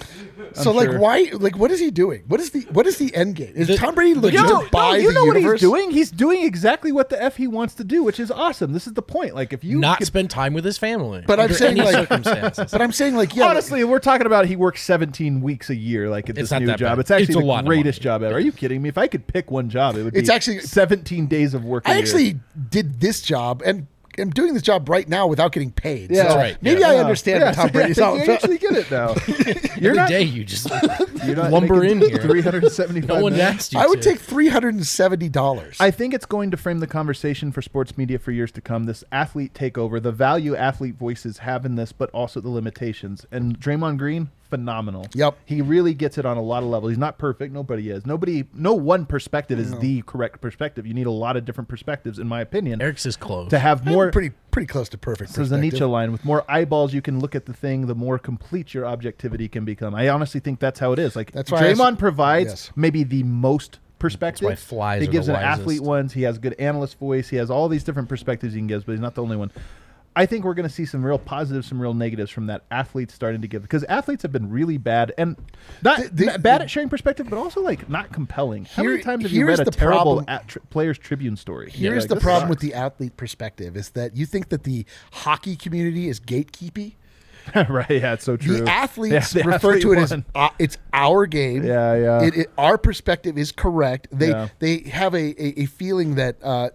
[0.52, 1.00] so I'm like, sure.
[1.00, 1.28] why?
[1.32, 2.22] Like, what is he doing?
[2.28, 3.52] What is the what is the end game?
[3.56, 5.90] Is The- Tom Brady legit Yo, to buy no, you the know what he's doing?
[5.90, 8.72] He's doing exactly what the f he wants to do, which is awesome.
[8.72, 9.34] This is the point.
[9.34, 11.24] Like if you not could- spend time with his family.
[11.26, 12.70] But I'm under saying, any like- circumstances.
[12.70, 16.08] But I'm saying, like, yeah, Honestly, we're talking about he works 17 weeks a year,
[16.08, 16.90] like at It's this not new that job.
[16.92, 16.98] bad.
[17.00, 18.04] It's actually It's a the lot of greatest money.
[18.04, 18.36] job ever.
[18.36, 18.88] Are you kidding me?
[18.88, 21.86] If I could pick one job, it would It's be actually- 17 days of work.
[21.88, 22.02] a I year.
[22.02, 22.38] actually
[22.70, 23.88] did this job and
[24.20, 26.10] am doing this job right now without getting paid.
[26.10, 26.16] Yeah.
[26.16, 26.90] So That's right, Maybe yeah.
[26.90, 29.14] I understand Yeah, what Tom so Brady's I you actually get it now.
[29.80, 30.68] You're Every not, day you just
[31.24, 32.18] you're not lumber in here.
[32.18, 33.40] 375 no one million.
[33.54, 33.78] asked you.
[33.80, 34.10] I would to.
[34.10, 35.76] take three hundred and seventy dollars.
[35.80, 38.84] I think it's going to frame the conversation for sports media for years to come.
[38.84, 43.26] This athlete takeover, the value athlete voices have in this, but also the limitations.
[43.30, 45.06] And Draymond Green, phenomenal.
[45.14, 45.38] Yep.
[45.46, 46.90] he really gets it on a lot of levels.
[46.90, 47.52] He's not perfect.
[47.54, 48.04] Nobody is.
[48.04, 48.44] Nobody.
[48.52, 50.86] No one perspective is the correct perspective.
[50.86, 53.48] You need a lot of different perspectives, in my opinion, Eric's is close.
[53.50, 54.10] to have more more.
[54.10, 55.30] pretty pretty close to perfect.
[55.30, 55.60] So the perspective.
[55.72, 58.86] Nietzsche line, with more eyeballs you can look at the thing, the more complete your
[58.86, 59.94] objectivity can become.
[59.94, 61.14] I honestly think that's how it is.
[61.16, 62.70] Like That's why I Draymond s- provides yes.
[62.74, 64.46] maybe the most perspective.
[64.46, 66.12] why flies he are gives the an athlete ones.
[66.12, 67.28] He has good analyst voice.
[67.28, 69.52] He has all these different perspectives he can give, but he's not the only one.
[70.16, 73.14] I think we're going to see some real positives, some real negatives from that athletes
[73.14, 75.36] starting to give because athletes have been really bad and
[75.82, 78.64] not The- the- not bad at sharing perspective, but also like not compelling.
[78.64, 81.70] How many times have you read a the terrible tri- Players Tribune story?
[81.70, 85.54] Here's Like, the problem with the athlete perspective: is that you think that the hockey
[85.56, 86.94] community is gatekeepy.
[87.68, 87.88] right?
[87.90, 88.58] Yeah, it's so true.
[88.58, 91.64] The athletes Yeah, the refer athlete to it as uh, it's our game.
[91.64, 92.22] Yeah, yeah.
[92.24, 94.08] It, it- our perspective is correct.
[94.12, 94.48] They Yeah.
[94.58, 96.70] they have a, a, a feeling that uh,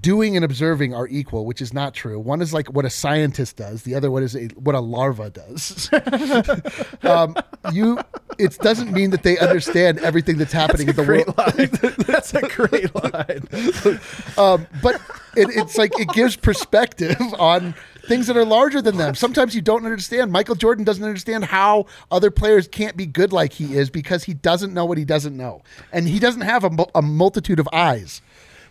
[0.00, 2.18] doing and observing are equal, which is not true.
[2.18, 3.82] One is like what a scientist does.
[3.82, 5.88] The other one is a, what a larva does.
[7.02, 7.34] um,
[7.72, 7.98] you
[8.38, 11.36] it doesn't mean that they understand everything that's happening in the world.
[11.38, 11.96] line.
[12.06, 13.48] That's a great line.
[14.36, 14.96] Um, but
[15.36, 17.74] it, it's like it gives perspective on
[18.06, 19.14] things that are larger than them.
[19.14, 20.30] Sometimes you don't understand.
[20.30, 24.34] Michael Jordan doesn't understand how other players can't be good like he is because he
[24.34, 25.62] doesn't know what he doesn't know,
[25.92, 28.22] and he doesn't have a, a multitude of eyes.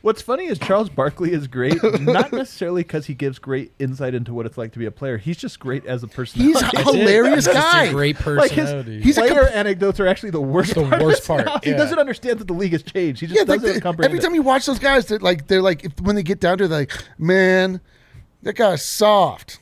[0.01, 4.33] What's funny is Charles Barkley is great, not necessarily because he gives great insight into
[4.33, 5.17] what it's like to be a player.
[5.17, 6.41] He's just great as a person.
[6.41, 6.95] He's a That's it.
[6.95, 7.85] hilarious He's just guy.
[7.85, 8.95] a great like his, personality.
[8.97, 10.75] he's He's a player comp- anecdotes are actually the worst.
[10.75, 11.63] The part worst part, mouth.
[11.63, 13.21] He doesn't understand that the league has changed.
[13.21, 14.21] He just Yeah, doesn't the- comprehend every it.
[14.21, 16.65] time you watch those guys, they're like they're like if, when they get down to
[16.65, 17.81] it, they're like, man,
[18.43, 19.59] that guy's soft,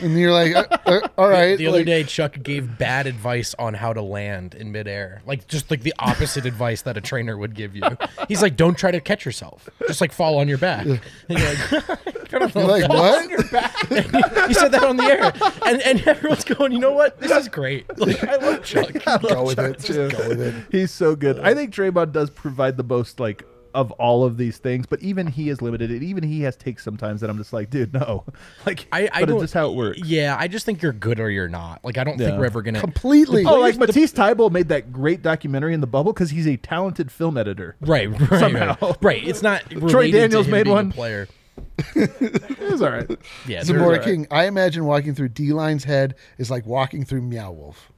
[0.00, 1.56] and you're like, uh, uh, all right.
[1.56, 5.46] the other like- day, Chuck gave bad advice on how to land in midair, like
[5.48, 7.82] just like the opposite advice that a trainer would give you.
[8.28, 11.40] He's like, "Don't try to catch yourself; just like fall on your back." And you're
[11.40, 13.30] like, "I don't know." You're like what?
[14.48, 15.32] he said that on the air,
[15.66, 17.20] and and everyone's going, "You know what?
[17.20, 17.86] This is great.
[17.98, 19.78] Like, I love Chuck." Go with it.
[19.80, 20.54] Just go with it.
[20.70, 21.38] He's so good.
[21.40, 23.44] I think Draymond does provide the most like
[23.74, 25.90] of all of these things, but even he is limited.
[25.90, 28.24] And even he has takes sometimes that I'm just like, dude, no.
[28.66, 30.00] Like, I, I but don't, it's just how it works.
[30.04, 31.84] Yeah, I just think you're good or you're not.
[31.84, 33.44] Like, I don't think we're ever gonna Completely.
[33.44, 37.10] Oh, like Matisse Thybulle made that great documentary in the bubble because he's a talented
[37.10, 37.76] film editor.
[37.80, 38.76] Right, right, Somehow.
[38.80, 38.96] right.
[39.02, 39.28] right.
[39.28, 40.92] It's not Troy related to Daniels him made being one.
[40.92, 41.28] player.
[41.94, 43.10] It was all right.
[43.46, 44.02] Yeah, Zamora right.
[44.02, 44.26] King.
[44.30, 47.92] I imagine walking through D Line's head is like walking through Meow Wolf.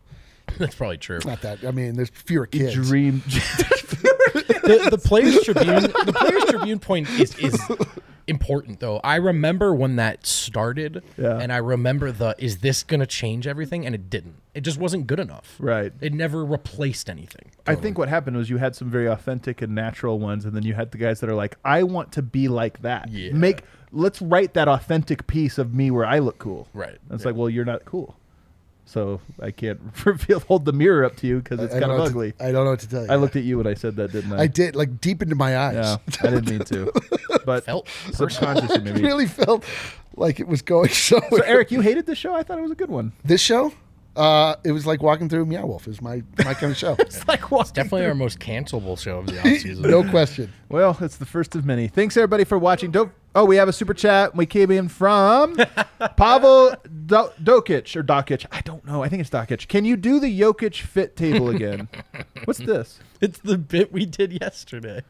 [0.59, 1.21] that's probably true.
[1.25, 1.65] Not that.
[1.65, 2.75] I mean, there's fewer kids.
[2.75, 3.23] Dream.
[4.67, 7.59] The, the players tribune the players tribune point is is
[8.29, 11.39] important though i remember when that started Yeah.
[11.39, 15.07] and i remember the is this gonna change everything and it didn't it just wasn't
[15.07, 15.93] good enough Right.
[16.01, 19.75] it never replaced anything I think what happened was you had some very authentic and
[19.75, 22.47] natural ones, and then you had the guys that are like, "I want to be
[22.47, 23.33] like that." Yeah.
[23.33, 26.69] Make let's write that authentic piece of me where I look cool.
[26.73, 26.91] Right.
[26.91, 27.31] And it's Yeah.
[27.31, 28.15] like, well, you're not cool,
[28.87, 31.91] so I can't reveal hold the mirror up to you because it's I kind don't
[31.91, 32.35] of know what to- ugly.
[32.41, 33.11] I don't know what to tell you.
[33.11, 34.43] I looked at you when I said that, didn't I?
[34.43, 35.75] I did like deep into my eyes.
[35.75, 36.93] Yeah, I didn't mean to,
[37.45, 39.03] but Felt subconsciously it maybe.
[39.03, 39.65] really felt
[40.17, 41.21] like it was going so.
[41.31, 42.35] So Eric, you hated this show.
[42.35, 43.13] I thought it was a good one.
[43.25, 43.73] this show,
[44.17, 45.87] uh, it was like walking through Meow Wolf.
[45.89, 46.97] Is my my kind of show.
[47.01, 50.53] It's like walking definitely through- our most cancelable show of the offseason no question.
[50.69, 51.89] Well, it's the first of many.
[51.89, 52.91] Thanks everybody for watching.
[52.91, 53.13] Don't.
[53.35, 54.35] Oh, we have a super chat.
[54.35, 55.57] We came in from
[56.17, 56.71] Pavel
[57.07, 58.47] Do- Dokic or Dokic.
[58.51, 59.03] I don't know.
[59.03, 59.69] I think it's Dokic.
[59.69, 61.89] Can you do the Jokic fit table again?
[62.45, 62.99] What's this?
[63.21, 65.03] it's the bit we did yesterday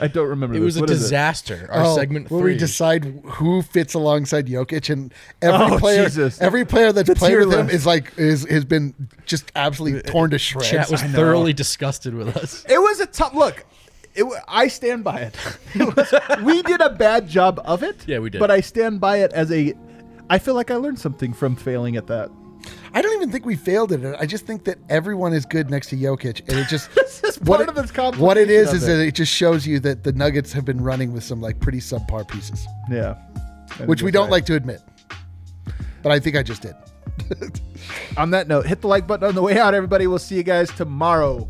[0.00, 0.56] I don't remember.
[0.56, 0.64] it this.
[0.64, 4.46] was a What is disaster our Oh, segment where three we decide who fits alongside
[4.46, 5.12] Jokic, and
[5.42, 6.40] every Oh, player, Jesus.
[6.40, 7.74] every player that's The played tier with him list.
[7.76, 8.94] is like is has been
[9.26, 10.68] just absolutely uh, torn to shreds.
[10.70, 11.12] chat was I know.
[11.14, 13.64] thoroughly disgusted with us It was a tough look.
[14.14, 15.36] It, wa- I stand by it.
[15.74, 17.96] It was- we did a bad job of it.
[18.08, 18.38] Yeah, we did.
[18.40, 19.72] But I stand by it as a.
[20.28, 22.30] I feel like I learned something from failing at that.
[22.92, 24.16] I don't even think we failed at it.
[24.18, 27.40] I just think that everyone is good next to Jokic, and it just This is
[27.40, 28.86] what part it, what it is is it.
[28.86, 31.78] that it just shows you that the Nuggets have been running with some like pretty
[31.78, 33.14] subpar pieces, Yeah.
[33.86, 34.32] Which we don't right.
[34.32, 34.80] like to admit.
[36.02, 36.74] But I think I just did.
[38.16, 40.06] On that note, hit the like button on the way out, everybody.
[40.06, 41.48] We'll see you guys tomorrow.